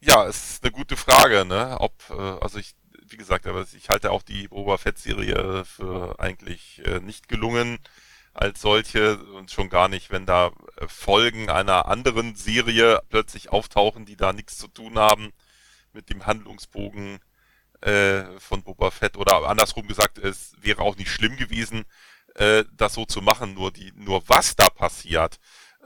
[0.00, 1.76] Ja, es ist eine gute Frage, ne?
[1.80, 2.74] Ob, äh, also ich,
[3.08, 7.78] wie gesagt, aber ich halte auch die Boba Fett-Serie für eigentlich äh, nicht gelungen
[8.34, 14.04] als solche und schon gar nicht, wenn da äh, Folgen einer anderen Serie plötzlich auftauchen,
[14.04, 15.32] die da nichts zu tun haben
[15.92, 17.20] mit dem Handlungsbogen
[17.80, 21.84] äh, von Boba Fett oder andersrum gesagt, es wäre auch nicht schlimm gewesen,
[22.34, 25.38] äh, das so zu machen, nur die, nur was da passiert,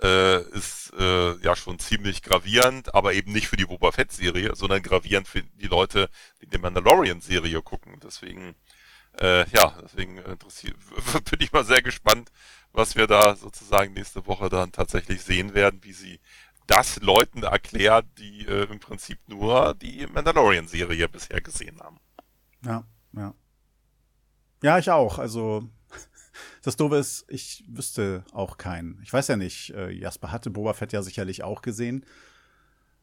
[0.02, 4.54] äh, ist äh, ja schon ziemlich gravierend, aber eben nicht für die Boba Fett Serie,
[4.54, 6.08] sondern gravierend für die Leute,
[6.40, 7.98] die die Mandalorian Serie gucken.
[8.02, 8.54] Deswegen
[9.20, 10.76] äh, ja, deswegen interessiert,
[11.30, 12.30] bin ich mal sehr gespannt,
[12.72, 16.20] was wir da sozusagen nächste Woche dann tatsächlich sehen werden, wie sie
[16.66, 21.98] das Leuten erklärt, die äh, im Prinzip nur die Mandalorian-Serie bisher gesehen haben.
[22.64, 23.34] Ja, ja.
[24.62, 25.18] Ja, ich auch.
[25.18, 25.68] Also,
[26.62, 29.00] das Doofe ist, ich wüsste auch keinen.
[29.02, 32.04] Ich weiß ja nicht, äh, Jasper hatte Boba Fett ja sicherlich auch gesehen.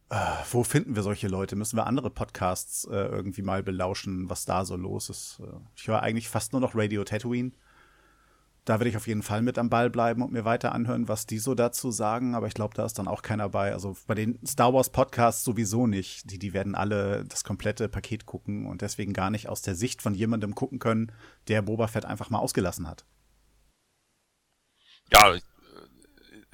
[0.10, 0.16] Äh,
[0.52, 1.56] wo finden wir solche Leute?
[1.56, 5.40] Müssen wir andere Podcasts äh, irgendwie mal belauschen, was da so los ist?
[5.42, 7.52] Äh, ich höre eigentlich fast nur noch Radio Tatooine.
[8.66, 11.28] Da werde ich auf jeden Fall mit am Ball bleiben und mir weiter anhören, was
[11.28, 12.34] die so dazu sagen.
[12.34, 13.74] Aber ich glaube, da ist dann auch keiner bei.
[13.74, 16.32] Also bei den Star Wars Podcasts sowieso nicht.
[16.32, 20.02] Die, die werden alle das komplette Paket gucken und deswegen gar nicht aus der Sicht
[20.02, 21.12] von jemandem gucken können,
[21.48, 23.06] der Boba Fett einfach mal ausgelassen hat.
[25.12, 25.36] Ja,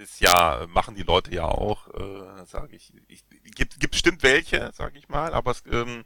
[0.01, 2.93] ist ja, machen die Leute ja auch, äh, sage ich.
[3.07, 3.23] ich.
[3.55, 6.03] Gibt, gibt bestimmt welche, sage ich mal, aber es, ähm,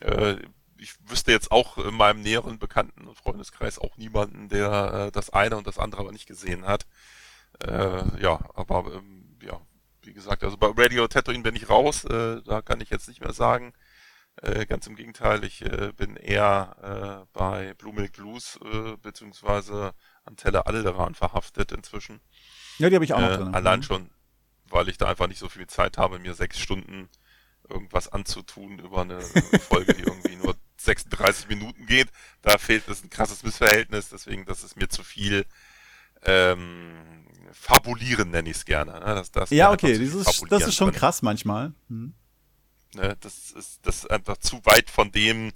[0.00, 0.36] äh,
[0.78, 5.30] ich wüsste jetzt auch in meinem näheren Bekannten- und Freundeskreis auch niemanden, der äh, das
[5.30, 6.86] eine und das andere aber nicht gesehen hat.
[7.62, 9.60] Äh, ja, aber ähm, ja,
[10.02, 13.20] wie gesagt, also bei Radio Tatooine bin ich raus, äh, da kann ich jetzt nicht
[13.20, 13.72] mehr sagen.
[14.42, 19.92] Äh, ganz im Gegenteil, ich äh, bin eher äh, bei Blue Milk Blues äh, beziehungsweise
[20.24, 22.20] Antelle Alderan verhaftet inzwischen.
[22.80, 23.54] Ja, die habe ich auch noch Äh, drin.
[23.54, 23.84] allein Mhm.
[23.84, 24.10] schon,
[24.68, 27.08] weil ich da einfach nicht so viel Zeit habe, mir sechs Stunden
[27.68, 29.20] irgendwas anzutun über eine
[29.68, 32.08] Folge, die irgendwie nur 36 Minuten geht.
[32.42, 35.44] Da fehlt es ein krasses Missverhältnis, deswegen das ist mir zu viel
[36.22, 38.92] ähm, fabulieren nenne ich es gerne.
[38.92, 39.00] Ne?
[39.00, 40.98] Das, das Ja, okay, dieses, das ist schon drin.
[40.98, 41.72] krass manchmal.
[41.88, 42.14] Mhm.
[42.94, 43.16] Ne?
[43.20, 45.52] Das ist das ist einfach zu weit von dem.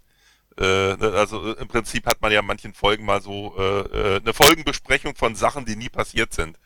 [0.57, 4.17] Äh, ne, also äh, im Prinzip hat man ja in manchen Folgen mal so äh,
[4.21, 6.59] eine Folgenbesprechung von Sachen, die nie passiert sind.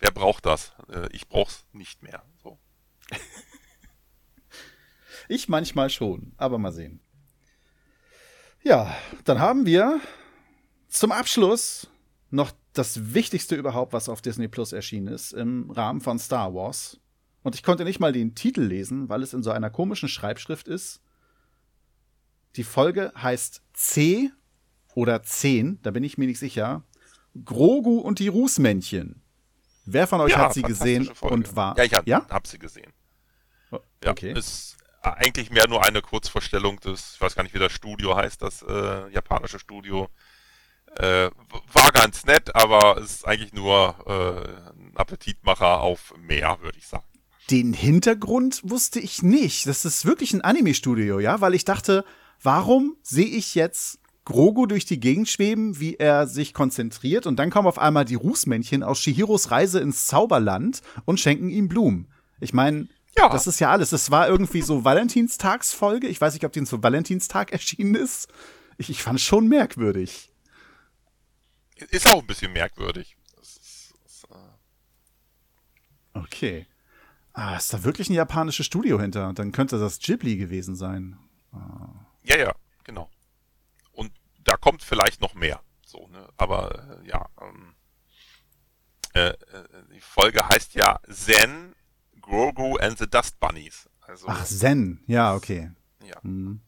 [0.00, 0.72] Wer braucht das?
[0.88, 2.24] Äh, ich brauch's nicht mehr.
[2.42, 2.58] So.
[5.28, 6.98] Ich manchmal schon, aber mal sehen.
[8.64, 10.00] Ja, dann haben wir
[10.88, 11.88] zum Abschluss
[12.30, 16.98] noch das Wichtigste überhaupt, was auf Disney Plus erschienen ist, im Rahmen von Star Wars.
[17.44, 20.66] Und ich konnte nicht mal den Titel lesen, weil es in so einer komischen Schreibschrift
[20.66, 21.00] ist.
[22.56, 24.32] Die Folge heißt C
[24.94, 26.82] oder 10, da bin ich mir nicht sicher.
[27.44, 29.22] Grogu und die Rußmännchen.
[29.92, 31.34] Wer von euch Ja, hat sie gesehen Folge.
[31.34, 31.76] und war?
[31.76, 32.26] Ja, ich hab, ja?
[32.28, 32.92] hab sie gesehen.
[33.70, 34.32] Ja, Okay.
[34.32, 38.42] Ist eigentlich mehr nur eine Kurzvorstellung des, ich weiß gar nicht, wie das Studio heißt,
[38.42, 40.08] das äh, japanische Studio.
[40.96, 41.30] Äh,
[41.72, 46.86] war ganz nett, aber es ist eigentlich nur äh, ein Appetitmacher auf mehr, würde ich
[46.88, 47.04] sagen.
[47.50, 49.66] Den Hintergrund wusste ich nicht.
[49.66, 51.40] Das ist wirklich ein Anime-Studio, ja?
[51.40, 52.04] Weil ich dachte,
[52.42, 57.50] warum sehe ich jetzt Grogu durch die Gegend schweben, wie er sich konzentriert und dann
[57.50, 62.06] kommen auf einmal die Rußmännchen aus Shihiros Reise ins Zauberland und schenken ihm Blumen.
[62.38, 63.28] Ich meine, Ja.
[63.28, 63.90] das ist ja alles.
[63.90, 66.06] Das war irgendwie so Valentinstagsfolge.
[66.06, 68.28] Ich weiß nicht, ob die zu Valentinstag erschienen ist.
[68.78, 70.30] Ich, ich fand es schon merkwürdig.
[71.90, 73.16] Ist auch ein bisschen merkwürdig.
[73.36, 76.66] Das ist, das, äh, Okay.
[77.32, 79.32] Ah, ist da wirklich ein japanisches Studio hinter?
[79.32, 81.16] Dann könnte das Ghibli gewesen sein.
[82.24, 82.52] Ja, ja,
[82.84, 83.08] genau.
[84.60, 85.60] Kommt vielleicht noch mehr.
[85.86, 86.28] So, ne?
[86.36, 87.74] Aber äh, ja, ähm,
[89.14, 89.36] äh, äh,
[89.92, 91.74] die Folge heißt ja Zen,
[92.20, 93.88] Grogu and the Dust Bunnies.
[94.02, 95.02] Also, Ach, Zen.
[95.06, 95.70] Ja, okay.
[96.04, 96.60] ja, Mhm.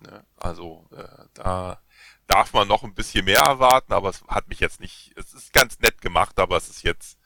[0.00, 0.24] ne?
[0.36, 1.80] also äh, da
[2.26, 5.52] darf man noch ein bisschen mehr erwarten, aber es hat mich jetzt nicht, es ist
[5.52, 7.18] ganz nett gemacht, aber es ist jetzt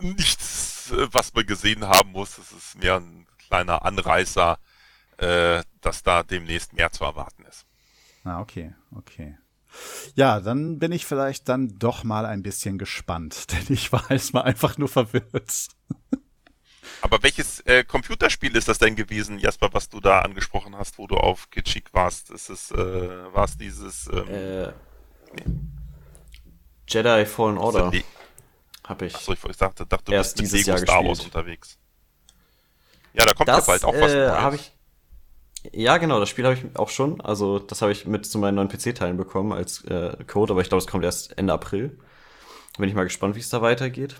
[0.00, 2.38] äh, nichts, äh, was man gesehen haben muss.
[2.38, 4.58] Es ist mehr ein kleiner Anreißer,
[5.18, 7.66] äh, dass da demnächst mehr zu erwarten ist.
[8.24, 9.36] Ah, okay, okay.
[10.14, 14.34] Ja, dann bin ich vielleicht dann doch mal ein bisschen gespannt, denn ich war jetzt
[14.34, 15.68] mal einfach nur verwirrt.
[17.02, 21.06] Aber welches äh, Computerspiel ist das denn gewesen, Jasper, was du da angesprochen hast, wo
[21.06, 22.30] du auf Kitschik warst?
[22.30, 24.72] Ist es, äh, war es dieses ähm, Äh,
[26.88, 28.04] Jedi Fallen Order Le-
[28.84, 29.14] habe ich.
[29.14, 31.78] Achso, ich, ich dachte, dachte du Erst bist mit Lego Jahr Star Wars unterwegs.
[33.14, 34.38] Ja, da kommt das ja bald auch was äh, Neues.
[34.42, 34.72] habe ich.
[35.72, 37.20] Ja, genau, das Spiel habe ich auch schon.
[37.20, 40.68] Also, das habe ich mit zu meinen neuen PC-Teilen bekommen als äh, Code, aber ich
[40.68, 41.98] glaube, es kommt erst Ende April.
[42.78, 44.16] Bin ich mal gespannt, wie es da weitergeht.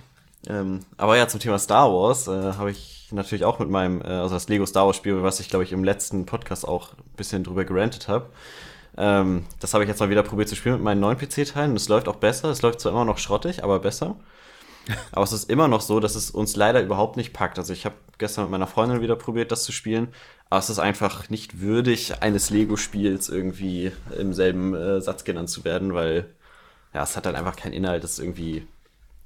[0.48, 4.06] Ähm, aber ja, zum Thema Star Wars äh, habe ich natürlich auch mit meinem, äh,
[4.06, 7.16] also das Lego Star Wars Spiel, was ich glaube ich im letzten Podcast auch ein
[7.16, 8.26] bisschen drüber gerantet habe.
[8.96, 11.76] Ähm, das habe ich jetzt mal wieder probiert zu spielen mit meinen neuen PC-Teilen und
[11.76, 12.50] es läuft auch besser.
[12.50, 14.16] Es läuft zwar immer noch schrottig, aber besser.
[15.12, 17.58] Aber es ist immer noch so, dass es uns leider überhaupt nicht packt.
[17.58, 20.08] Also ich habe gestern mit meiner Freundin wieder probiert, das zu spielen.
[20.50, 25.64] Aber es ist einfach nicht würdig, eines Lego-Spiels irgendwie im selben äh, Satz genannt zu
[25.64, 26.34] werden, weil
[26.92, 28.66] ja, es hat halt einfach keinen Inhalt, es ist irgendwie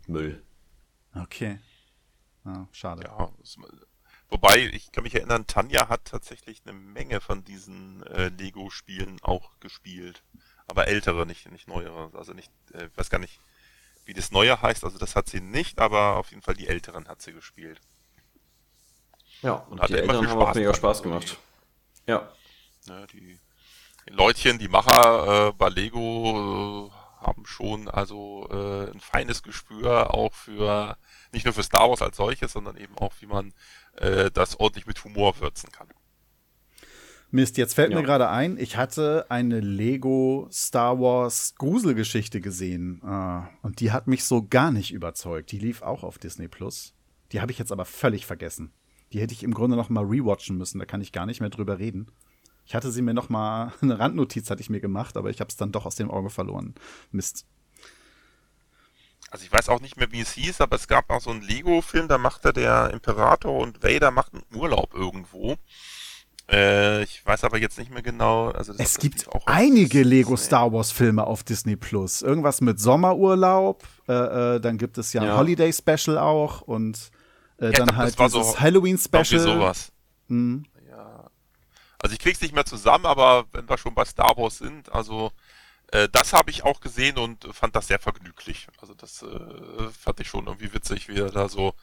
[0.06, 0.42] Müll.
[1.14, 1.58] Okay.
[2.44, 3.04] Ah, schade.
[3.04, 3.32] Ja,
[4.28, 9.58] wobei, ich kann mich erinnern, Tanja hat tatsächlich eine Menge von diesen äh, Lego-Spielen auch
[9.60, 10.22] gespielt.
[10.66, 12.10] Aber ältere, nicht, nicht neuere.
[12.18, 13.40] Also nicht, äh, weiß gar nicht,
[14.04, 14.84] wie das neue heißt.
[14.84, 17.80] Also das hat sie nicht, aber auf jeden Fall die älteren hat sie gespielt.
[19.44, 21.38] Ja, und, hatte die immer Eltern viel haben auch Spaß mega dran, Spaß gemacht.
[22.06, 22.28] Ja.
[22.88, 23.38] Ne, die,
[24.08, 30.12] die Leutchen, die Macher äh, bei Lego äh, haben schon also äh, ein feines Gespür
[30.12, 30.96] auch für
[31.32, 33.52] nicht nur für Star Wars als solches, sondern eben auch wie man
[33.96, 35.88] äh, das ordentlich mit Humor würzen kann.
[37.30, 37.98] Mist, jetzt fällt Ja.
[37.98, 43.02] mir gerade ein, ich hatte eine Lego Star Wars Gruselgeschichte gesehen.
[43.02, 45.50] Ah, und die hat mich so gar nicht überzeugt.
[45.50, 46.94] Die lief auch auf Disney Plus.
[47.32, 48.72] Die habe ich jetzt aber völlig vergessen.
[49.14, 50.80] Die hätte ich im Grunde noch mal rewatchen müssen.
[50.80, 52.08] Da kann ich gar nicht mehr drüber reden.
[52.66, 55.48] Ich hatte sie mir noch mal eine Randnotiz hatte ich mir gemacht, aber ich habe
[55.48, 56.74] es dann doch aus dem Auge verloren.
[57.12, 57.46] Mist.
[59.30, 61.42] Also ich weiß auch nicht mehr, wie es hieß, aber es gab auch so einen
[61.42, 65.56] Lego-Film, da machte der Imperator und Vader machten Urlaub irgendwo.
[66.50, 68.50] Äh, ich weiß aber jetzt nicht mehr genau.
[68.50, 70.02] Also Es gibt auch einige.
[70.02, 72.20] Lego Star Wars Filme auf Disney Plus.
[72.22, 75.36] Irgendwas mit Sommerurlaub, äh, äh, dann gibt es ja ein Ja.
[75.36, 77.10] Holiday Special auch und
[77.64, 79.40] äh, Ja, dann das halt war dieses so Halloween Irgendwie Special.
[79.40, 79.92] sowas.
[80.28, 80.66] Mhm.
[80.88, 81.30] Ja.
[81.98, 85.32] Also ich krieg's nicht mehr zusammen, aber wenn wir schon bei Star Wars sind, also
[85.92, 88.66] äh, das habe ich auch gesehen und fand das sehr vergnüglich.
[88.80, 91.74] Also das äh, fand ich schon irgendwie witzig, wie er da so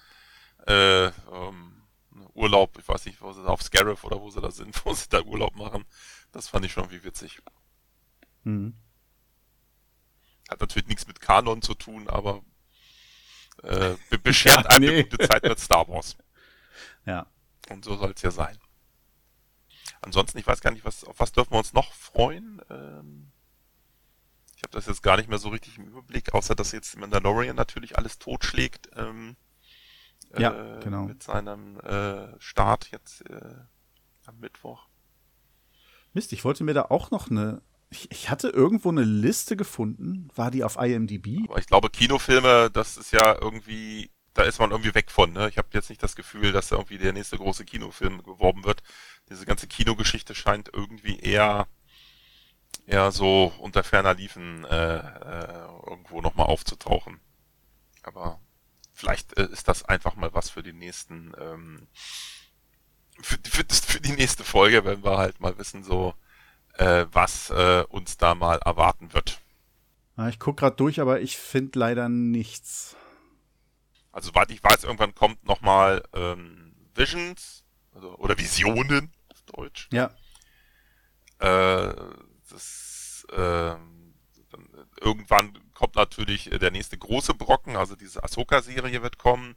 [0.67, 1.82] äh, ähm,
[2.34, 4.93] Urlaub, ich weiß nicht, wo sie da auf Scarif oder wo sie da sind, wo
[4.93, 5.86] sie da Urlaub machen.
[6.32, 7.41] Das fand ich schon irgendwie witzig.
[8.43, 8.75] Mhm.
[10.49, 12.41] Hat natürlich nichts mit Kanon zu tun, aber
[13.64, 14.89] äh, be- beschert Ja, einem nee.
[14.99, 16.16] eine gute Zeit mit Star Wars.
[17.05, 17.26] Ja.
[17.70, 18.57] Und so soll es ja sein.
[20.01, 22.62] Ansonsten, ich weiß gar nicht, was, auf was dürfen wir uns noch freuen?
[22.70, 23.32] Ähm,
[24.55, 27.55] ich habe das jetzt gar nicht mehr so richtig im Überblick, außer dass jetzt Mandalorian
[27.55, 28.89] natürlich alles totschlägt.
[28.95, 29.36] Ähm,
[30.38, 31.03] Ja, äh, genau.
[31.05, 33.55] Mit seinem äh, Start jetzt äh,
[34.26, 34.88] am Mittwoch.
[36.14, 37.62] Mist, ich wollte mir da auch noch eine.
[37.91, 40.29] Ich, ich hatte irgendwo eine Liste gefunden.
[40.33, 41.49] War die auf IMDb?
[41.49, 45.33] Aber ich glaube, Kinofilme, das ist ja irgendwie, da ist man irgendwie weg von.
[45.33, 45.49] Ne?
[45.49, 48.81] Ich habe jetzt nicht das Gefühl, dass da irgendwie der nächste große Kinofilm geworben wird.
[49.29, 51.67] Diese ganze Kinogeschichte scheint irgendwie eher,
[52.85, 57.19] eher so unter ferner Liefen äh, äh, irgendwo nochmal aufzutauchen.
[58.03, 58.39] Aber
[58.93, 61.87] vielleicht äh, ist das einfach mal was für die nächsten, ähm,
[63.21, 66.13] für, für, für die nächste Folge, wenn wir halt mal wissen, so
[66.78, 69.41] äh, was äh, uns da mal erwarten wird.
[70.15, 72.95] Ah, ich gucke gerade durch, aber ich finde leider nichts.
[74.11, 77.63] Also soweit ich weiß, irgendwann kommt nochmal ähm, Visions
[77.93, 79.88] also, oder Visionen auf Deutsch.
[79.91, 80.11] Ja.
[81.39, 81.93] Äh,
[82.49, 84.13] das, ähm,
[84.51, 84.69] dann,
[84.99, 89.55] irgendwann kommt natürlich äh, der nächste große Brocken, also diese Ahsoka-Serie wird kommen.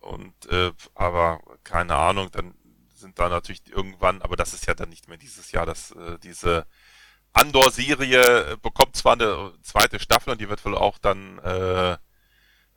[0.00, 2.54] Und äh, aber keine Ahnung, dann
[3.06, 6.18] sind da natürlich irgendwann, aber das ist ja dann nicht mehr dieses Jahr, dass äh,
[6.22, 6.66] diese
[7.32, 11.96] Andor-Serie äh, bekommt zwar eine zweite Staffel und die wird wohl auch dann äh,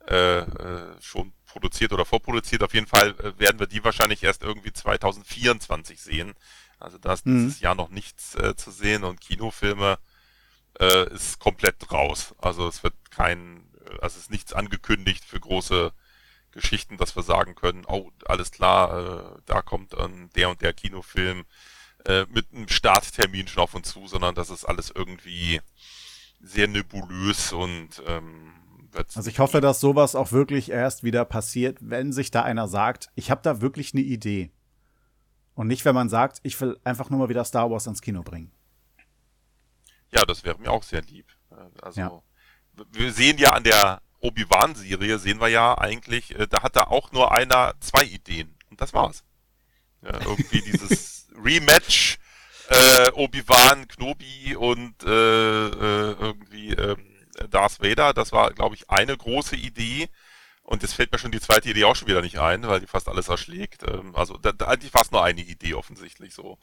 [0.08, 2.62] äh, äh, schon produziert oder vorproduziert.
[2.62, 6.34] Auf jeden Fall äh, werden wir die wahrscheinlich erst irgendwie 2024 sehen.
[6.78, 7.48] Also da ist Mhm.
[7.48, 9.98] dieses Jahr noch nichts äh, zu sehen und Kinofilme
[10.78, 12.34] äh, ist komplett raus.
[12.38, 15.92] Also es wird kein, äh, also es ist nichts angekündigt für große
[16.52, 20.72] Geschichten, dass wir sagen können, oh, alles klar, äh, da kommt dann der und der
[20.72, 21.44] Kinofilm
[22.06, 25.60] äh, mit einem Starttermin schon auf uns zu, sondern das ist alles irgendwie
[26.40, 28.54] sehr nebulös und ähm,
[29.14, 33.10] Also ich hoffe, dass sowas auch wirklich erst wieder passiert, wenn sich da einer sagt,
[33.14, 34.50] ich habe da wirklich eine Idee.
[35.54, 38.22] Und nicht, wenn man sagt, ich will einfach nur mal wieder Star Wars ins Kino
[38.22, 38.50] bringen.
[40.10, 41.26] Ja, das wäre mir auch sehr lieb.
[41.50, 42.22] Äh, Also Ja.
[42.92, 47.12] wir sehen ja an der Obi-Wan-Serie, sehen wir ja eigentlich, äh, da hat da auch
[47.12, 48.54] nur einer zwei Ideen.
[48.70, 49.24] Und das war's.
[50.02, 52.18] Ja, irgendwie dieses Rematch
[52.70, 57.04] äh, Obi-Wan, Knobi und äh, äh, irgendwie ähm,
[57.50, 60.08] Darth Vader, das war, glaube ich, eine große Idee.
[60.62, 62.86] Und jetzt fällt mir schon die zweite Idee auch schon wieder nicht ein, weil die
[62.86, 63.82] fast alles erschlägt.
[63.88, 66.58] Ähm, also da, da, eigentlich war es nur eine Idee offensichtlich so.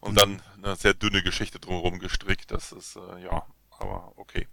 [0.00, 2.52] Und dann eine sehr dünne Geschichte drumherum gestrickt.
[2.52, 3.44] Das ist, äh, ja,
[3.82, 4.48] aber okay.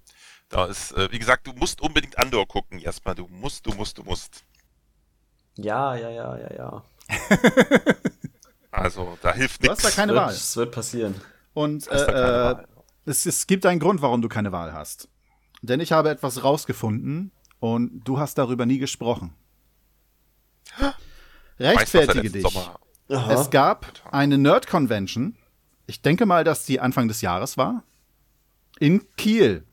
[0.50, 3.16] Da ist, äh, wie gesagt, du musst unbedingt Andor gucken, Jasper.
[3.16, 4.44] Du musst, du musst, du musst.
[5.58, 6.84] Ja, ja, ja, ja, ja.
[8.72, 9.84] Also, da hilft Du nichts.
[9.84, 10.34] hast da keine wird, Wahl.
[10.34, 11.16] Es wird passieren.
[11.54, 12.56] Und äh, äh,
[13.06, 15.10] es, es gibt einen Grund, warum du keine Wahl hast.
[15.62, 19.34] Denn ich habe etwas rausgefunden und du hast darüber nie gesprochen.
[20.78, 20.86] Du,
[21.60, 22.70] Rechtfertige er dich.
[23.30, 25.36] Es gab eine Nerd-Convention.
[25.88, 27.84] Ich denke mal, dass die Anfang des Jahres war.
[28.80, 29.66] In Kiel.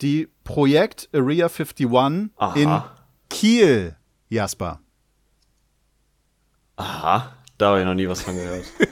[0.00, 1.86] Die Projekt Area 51
[2.36, 2.54] Aha.
[2.54, 2.82] in
[3.28, 3.96] Kiel,
[4.30, 4.80] Jasper.
[6.76, 8.64] Aha, da habe ich noch nie was von gehört.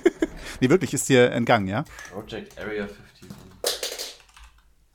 [0.60, 1.84] Nee, wirklich, ist dir entgangen, ja?
[2.12, 3.28] Project Area 51.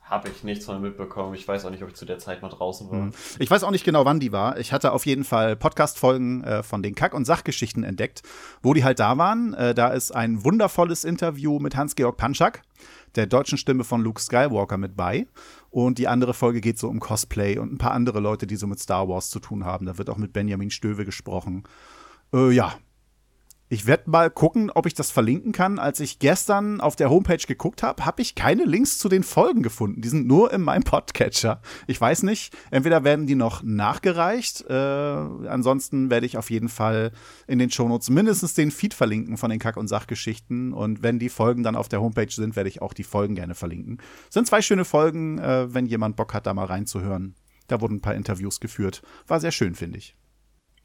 [0.04, 1.34] Habe ich nichts von mitbekommen.
[1.34, 3.10] Ich weiß auch nicht, ob ich zu der Zeit mal draußen war.
[3.38, 4.58] Ich weiß auch nicht genau, wann die war.
[4.58, 8.22] Ich hatte auf jeden Fall Podcast-Folgen äh, von den Kack- und Sachgeschichten entdeckt,
[8.62, 9.54] wo die halt da waren.
[9.54, 12.60] Äh, da ist ein wundervolles Interview mit Hans-Georg Panschak,
[13.14, 15.26] der deutschen Stimme von Luke Skywalker, mit bei.
[15.70, 18.66] Und die andere Folge geht so um Cosplay und ein paar andere Leute, die so
[18.66, 19.86] mit Star Wars zu tun haben.
[19.86, 21.64] Da wird auch mit Benjamin Stöwe gesprochen.
[22.34, 22.74] Äh, ja.
[23.74, 25.80] Ich werde mal gucken, ob ich das verlinken kann.
[25.80, 29.64] Als ich gestern auf der Homepage geguckt habe, habe ich keine Links zu den Folgen
[29.64, 30.00] gefunden.
[30.00, 31.60] Die sind nur in meinem Podcatcher.
[31.88, 34.64] Ich weiß nicht, entweder werden die noch nachgereicht.
[34.70, 37.10] Äh, ansonsten werde ich auf jeden Fall
[37.48, 40.72] in den Shownotes mindestens den Feed verlinken von den Kack- und Sachgeschichten.
[40.72, 43.56] Und wenn die Folgen dann auf der Homepage sind, werde ich auch die Folgen gerne
[43.56, 43.98] verlinken.
[44.28, 47.34] Es sind zwei schöne Folgen, äh, wenn jemand Bock hat, da mal reinzuhören.
[47.66, 49.02] Da wurden ein paar Interviews geführt.
[49.26, 50.14] War sehr schön, finde ich.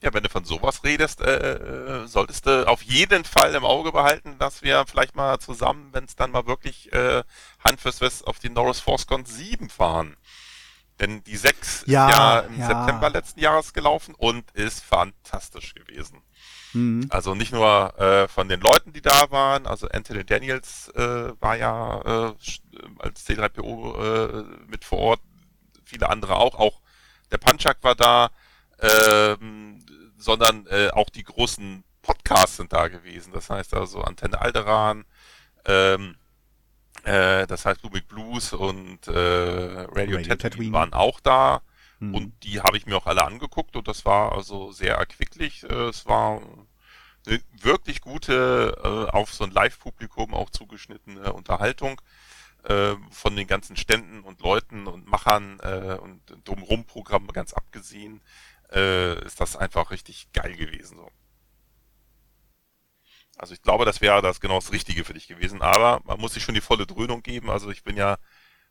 [0.02, 3.92] Ja, wenn du von sowas redest, äh, äh, solltest du auf jeden Fall im Auge
[3.92, 7.24] behalten, dass wir vielleicht mal zusammen, wenn es dann mal wirklich äh,
[7.66, 10.16] Hand fürs West auf die Norris ForceCon 7 fahren.
[11.02, 12.68] Denn die 6 Ja, ist ja im ja.
[12.68, 16.22] September letzten Jahres gelaufen und ist fantastisch gewesen.
[16.74, 17.08] Mhm.
[17.10, 21.56] Also nicht nur äh, von den Leuten, die da waren, also Anthony Daniels äh, war
[21.58, 22.62] ja äh, sch-
[23.00, 25.22] als C3PO äh, mit vor Ort,
[25.84, 26.80] viele andere auch, auch
[27.32, 28.30] der Panchak war da,
[28.82, 29.84] ähm,
[30.20, 33.34] sondern äh, auch die großen Podcasts sind da gewesen.
[33.34, 35.06] Das heißt also Antenne Alderan,
[35.66, 36.16] ähm,
[37.04, 40.74] äh, das heißt Big Blues und äh, Radio, Radio Tatooine Tatooine.
[40.74, 41.62] waren auch da.
[42.00, 42.16] Mhm.
[42.16, 45.64] Und die habe ich mir auch alle angeguckt und das war also sehr erquicklich.
[45.64, 46.42] Äh, Es war
[47.28, 52.02] eine wirklich gute, äh, auf so ein Live-Publikum auch zugeschnittene Unterhaltung
[52.64, 58.22] äh, von den ganzen Ständen und Leuten und Machern äh, und drumherum Programm ganz abgesehen,
[58.72, 60.98] äh, ist das einfach richtig geil gewesen.
[60.98, 61.10] So.
[63.38, 66.34] Also ich glaube, das wäre das genau das Richtige für dich gewesen, aber man muss
[66.34, 67.50] sich schon die volle Dröhnung geben.
[67.50, 68.18] Also ich bin ja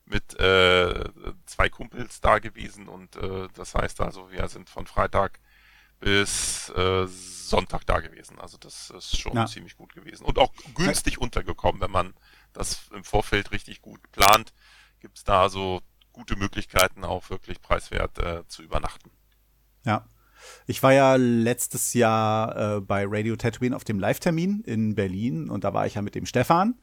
[0.05, 1.05] mit äh,
[1.47, 5.41] zwei Kumpels da gewesen und äh, das heißt also, wir sind von Freitag
[6.01, 8.39] bis äh, Sonntag da gewesen.
[8.41, 9.47] Also das ist schon Ja.
[9.47, 12.15] ziemlich gut gewesen und auch günstig untergekommen, wenn man
[12.53, 14.53] das im Vorfeld richtig gut plant,
[15.01, 15.83] gibt's da also
[16.13, 19.11] gute Möglichkeiten auch wirklich preiswert äh, zu übernachten.
[19.85, 20.07] Ja.
[20.67, 25.65] Ich war ja letztes Jahr äh, bei Radio Tatooine auf dem Live-Termin in Berlin und
[25.65, 26.79] da war ich ja mit dem Stefan.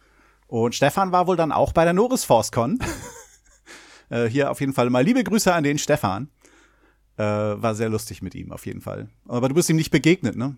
[0.48, 2.80] Und Stefan war wohl dann auch bei der Norris ForceCon.
[4.10, 6.30] äh, hier auf jeden Fall mal liebe Grüße an den Stefan.
[7.18, 9.10] Äh, war sehr lustig mit ihm, auf jeden Fall.
[9.28, 10.58] Aber du bist ihm nicht begegnet, ne?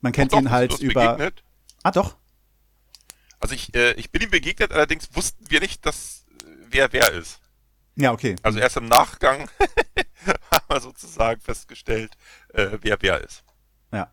[0.00, 1.12] Man kennt Doch, ihn halt über.
[1.12, 1.44] begegnet?
[1.82, 2.16] Ah, doch.
[3.38, 7.12] Also ich, äh, ich bin ihm begegnet, allerdings wussten wir nicht, dass äh, wer wer
[7.12, 7.40] ist.
[7.96, 8.36] Ja, okay.
[8.42, 9.48] Also erst im Nachgang
[10.52, 12.12] haben wir sozusagen festgestellt,
[12.54, 13.44] äh, wer wer ist.
[13.92, 14.12] Ja.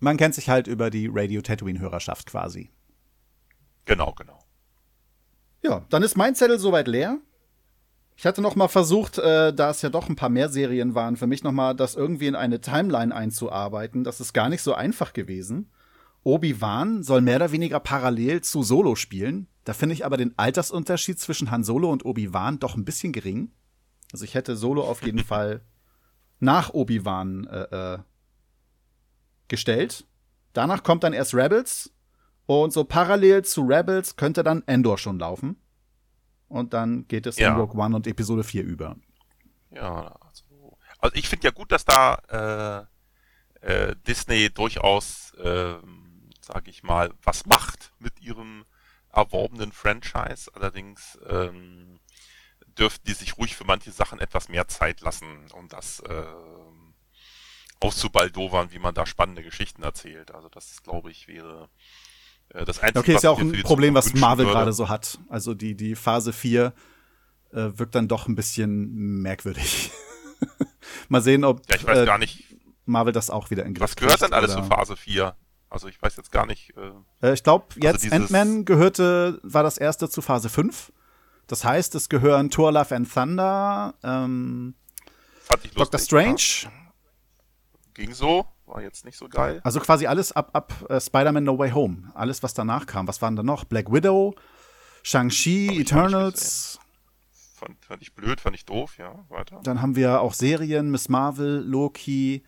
[0.00, 2.70] Man kennt sich halt über die Radio Tatooine-Hörerschaft quasi.
[3.84, 4.44] Genau, genau.
[5.62, 7.18] Ja, dann ist mein Zettel soweit leer.
[8.16, 11.16] Ich hatte noch mal versucht, äh, da es ja doch ein paar mehr Serien waren,
[11.16, 14.04] für mich noch mal das irgendwie in eine Timeline einzuarbeiten.
[14.04, 15.70] Das ist gar nicht so einfach gewesen.
[16.24, 19.48] Obi-Wan soll mehr oder weniger parallel zu Solo spielen.
[19.64, 23.50] Da finde ich aber den Altersunterschied zwischen Han Solo und Obi-Wan doch ein bisschen gering.
[24.12, 25.62] Also ich hätte Solo auf jeden Fall
[26.38, 27.98] nach Obi-Wan äh, äh,
[29.48, 30.06] gestellt.
[30.52, 31.92] Danach kommt dann erst Rebels.
[32.46, 35.56] Und so parallel zu Rebels könnte dann Endor schon laufen.
[36.48, 37.52] Und dann geht es Ja.
[37.54, 38.96] in Rogue One und Episode 4 über.
[39.70, 42.88] Ja, also, also ich finde ja gut, dass da
[43.62, 48.64] äh, äh, Disney durchaus, ähm, sage ich mal, was macht mit ihrem
[49.10, 50.50] erworbenen Franchise.
[50.54, 52.00] Allerdings ähm,
[52.78, 56.94] dürften die sich ruhig für manche Sachen etwas mehr Zeit lassen, um das ähm,
[57.80, 60.32] auszubaldowern, wie man da spannende Geschichten erzählt.
[60.34, 61.68] Also das, glaube ich, wäre
[62.50, 64.56] äh, das Einzige, Okay, ist ja auch ein Problem, was Marvel würde.
[64.56, 65.18] gerade so hat.
[65.28, 66.72] Also die, die Phase 4
[67.52, 69.90] äh, wirkt dann doch ein bisschen merkwürdig.
[71.08, 72.44] Mal sehen, ob Ja, ich weiß äh, gar nicht,
[72.84, 75.36] Marvel das auch wieder in Griff was gehört kriegt denn alles oder- zu Phase 4?
[75.68, 76.74] Also ich weiß jetzt gar nicht.
[76.76, 80.92] Äh, Äh, ich glaube, jetzt dieses- Ant-Man gehörte, war das erste zu Phase 5.
[81.52, 84.74] Das heißt, es gehören Thor, Love and Thunder, ähm,
[85.50, 85.74] lustig.
[85.74, 86.70] Doctor Strange, Ja,
[87.92, 89.60] ging so, war jetzt nicht so geil.
[89.62, 92.10] also quasi alles ab, ab äh, Spider-Man No Way Home.
[92.14, 93.06] Alles, was danach kam.
[93.06, 93.64] Was waren da noch?
[93.64, 94.34] Black Widow,
[95.02, 96.78] Shang-Chi, Hab Eternals.
[97.54, 99.60] Fand, fand ich blöd, fand ich doof, ja, weiter.
[99.62, 102.44] Dann haben wir auch Serien, Miss Marvel, Loki,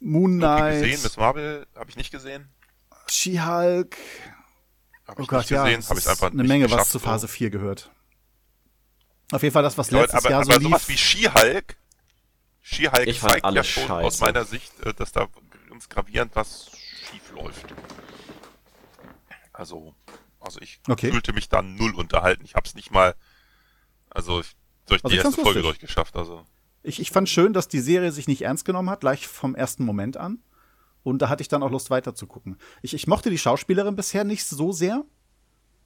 [0.00, 2.48] Moon Hab ich Knight, gesehen, Miss Marvel habe ich nicht gesehen.
[3.06, 3.98] She-Hulk.
[5.06, 6.98] Habe Oh ich Gott, nicht ja, gesehen, es habe ich einfach eine Menge, was zu
[6.98, 7.04] so.
[7.04, 7.90] Phase 4 gehört.
[9.32, 11.00] Auf jeden Fall das, was letztes aber, Jahr aber so sowas wie lief.
[11.00, 11.76] She-Hulk,
[12.60, 14.06] She-Hulk Ich fand zeigt ja schon scheiße.
[14.06, 15.28] aus meiner Sicht, äh, dass da
[15.68, 16.70] ganz gravierend was
[17.10, 17.66] schief läuft.
[19.52, 19.94] Also,
[20.40, 21.10] also ich Okay.
[21.10, 22.44] fühlte mich da null unterhalten.
[22.44, 23.14] Ich habe es nicht mal,
[24.10, 24.56] also ich,
[24.86, 25.80] durch Also die ich fand's erste Folge lustig.
[25.80, 26.16] durchgeschafft.
[26.16, 26.44] Also
[26.82, 29.84] Ich, ich fand schön, dass die Serie sich nicht ernst genommen hat, gleich vom ersten
[29.84, 30.42] Moment an.
[31.02, 32.56] Und da hatte ich dann auch Lust weiter zu gucken.
[32.82, 35.04] Ich, ich mochte die Schauspielerin bisher nicht so sehr,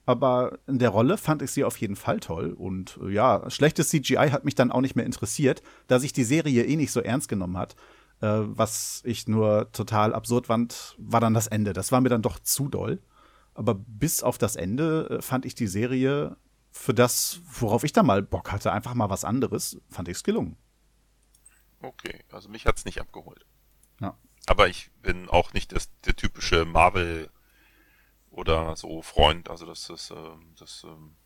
[0.08, 2.54] aber in der Rolle fand ich sie auf jeden Fall toll.
[2.54, 6.24] Und äh, ja, schlechtes CGI hat mich dann auch nicht mehr interessiert, da sich die
[6.24, 7.76] Serie eh nicht so ernst genommen hat.
[8.22, 11.74] Äh, was ich nur total absurd fand, war dann das Ende.
[11.74, 13.02] Das war mir dann doch zu doll.
[13.52, 16.38] Aber bis auf das Ende äh, fand ich die Serie
[16.70, 20.24] für das, worauf ich da mal Bock hatte, einfach mal was anderes, fand ich es
[20.24, 20.56] gelungen.
[21.82, 23.44] Okay, also mich hat's nicht abgeholt.
[24.00, 24.16] Ja.
[24.46, 27.28] Aber ich bin auch nicht das, der typische Marvel
[28.30, 29.50] oder so Freund.
[29.50, 31.16] Also das ist, ähm, das ähm,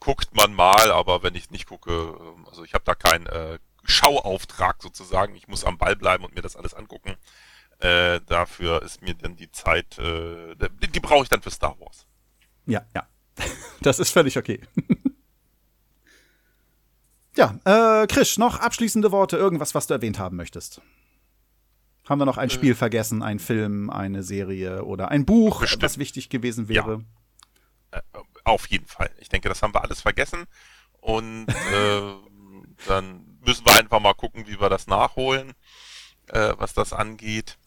[0.00, 3.58] guckt man mal, aber wenn ich nicht gucke, ähm, also ich habe da keinen äh,
[3.84, 5.34] Schauauftrag sozusagen.
[5.36, 7.16] Ich muss am Ball bleiben und mir das alles angucken.
[7.78, 11.78] Äh, dafür ist mir dann die Zeit, äh, die, die brauche ich dann für Star
[11.80, 12.06] Wars.
[12.66, 13.06] Ja, ja.
[13.82, 14.60] Das ist völlig okay.
[17.36, 20.80] ja, äh, Krisch, noch abschließende Worte, irgendwas, was du erwähnt haben möchtest.
[22.08, 22.52] Haben wir noch ein Äh.
[22.52, 25.82] Spiel vergessen, ein Film, eine Serie oder ein Buch, Bestimmt.
[25.82, 27.04] was wichtig gewesen wäre?
[27.90, 28.00] Äh,
[28.44, 29.10] auf jeden Fall.
[29.18, 30.44] Ich denke, das haben wir alles vergessen.
[31.00, 32.12] Und äh,
[32.86, 35.52] dann müssen wir einfach mal gucken, wie wir das nachholen,
[36.28, 37.58] äh, was das angeht.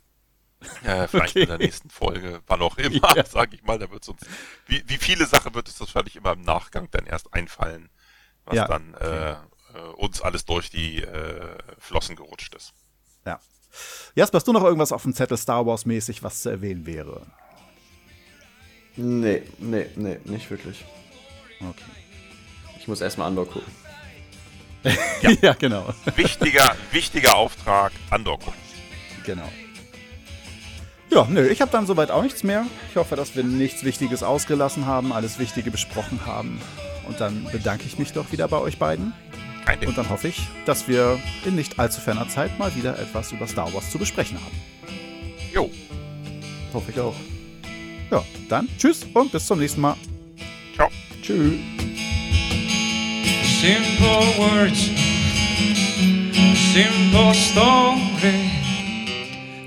[0.83, 1.43] Äh, vielleicht Okay.
[1.43, 3.25] in der nächsten Folge, wann auch immer, Ja.
[3.29, 3.79] sage ich mal.
[3.79, 4.21] Da wird uns,
[4.67, 7.89] wie, wie viele Sachen wird es das wahrscheinlich immer im Nachgang dann erst einfallen,
[8.45, 8.67] was Ja.
[8.67, 9.35] dann äh, äh,
[9.97, 12.73] uns alles durch die äh, Flossen gerutscht ist.
[13.25, 13.39] Ja.
[14.15, 17.21] Jasper, hast du noch irgendwas auf dem Zettel Star Wars mäßig, was zu erwähnen wäre?
[18.95, 20.83] Nee, nee, nee, nicht wirklich.
[21.61, 21.83] Okay.
[22.79, 23.71] Ich muss erstmal Andor gucken.
[25.41, 25.93] Ja, genau.
[26.15, 28.59] Wichtiger, wichtiger Auftrag, Andor gucken.
[29.25, 29.49] Genau.
[31.11, 32.65] Ja, nö, ich habe dann soweit auch nichts mehr.
[32.89, 36.61] Ich hoffe, dass wir nichts Wichtiges ausgelassen haben, alles Wichtige besprochen haben.
[37.07, 39.13] Und dann bedanke ich mich doch wieder bei euch beiden.
[39.69, 39.89] Kein Ding.
[39.89, 43.47] Und dann hoffe ich, dass wir in nicht allzu ferner Zeit mal wieder etwas über
[43.47, 44.57] Star Wars zu besprechen haben.
[45.53, 45.69] Jo,
[46.73, 47.15] Hoffe ich auch.
[48.11, 49.95] Ja, dann tschüss und bis zum nächsten Mal.
[50.75, 50.89] ciao.
[51.21, 51.59] Tschüss.
[53.61, 54.89] Simple words,
[56.73, 58.51] simple story.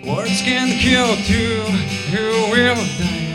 [0.05, 1.62] Words can kill you,
[2.11, 3.31] you will die.